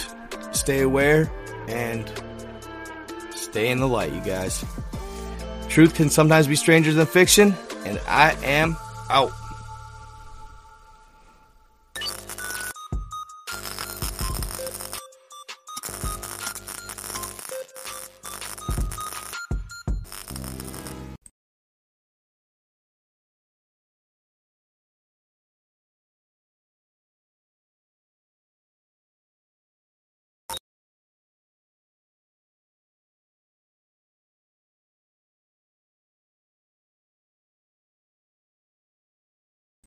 stay 0.52 0.82
aware, 0.82 1.32
and 1.68 2.12
stay 3.36 3.70
in 3.70 3.80
the 3.80 3.88
light, 3.88 4.12
you 4.13 4.22
guys. 4.22 4.65
Truth 5.69 5.93
can 5.93 6.10
sometimes 6.10 6.47
be 6.47 6.55
stranger 6.55 6.91
than 6.91 7.05
fiction, 7.05 7.53
and 7.86 8.01
I 8.08 8.36
am 8.43 8.75
out. 9.10 9.32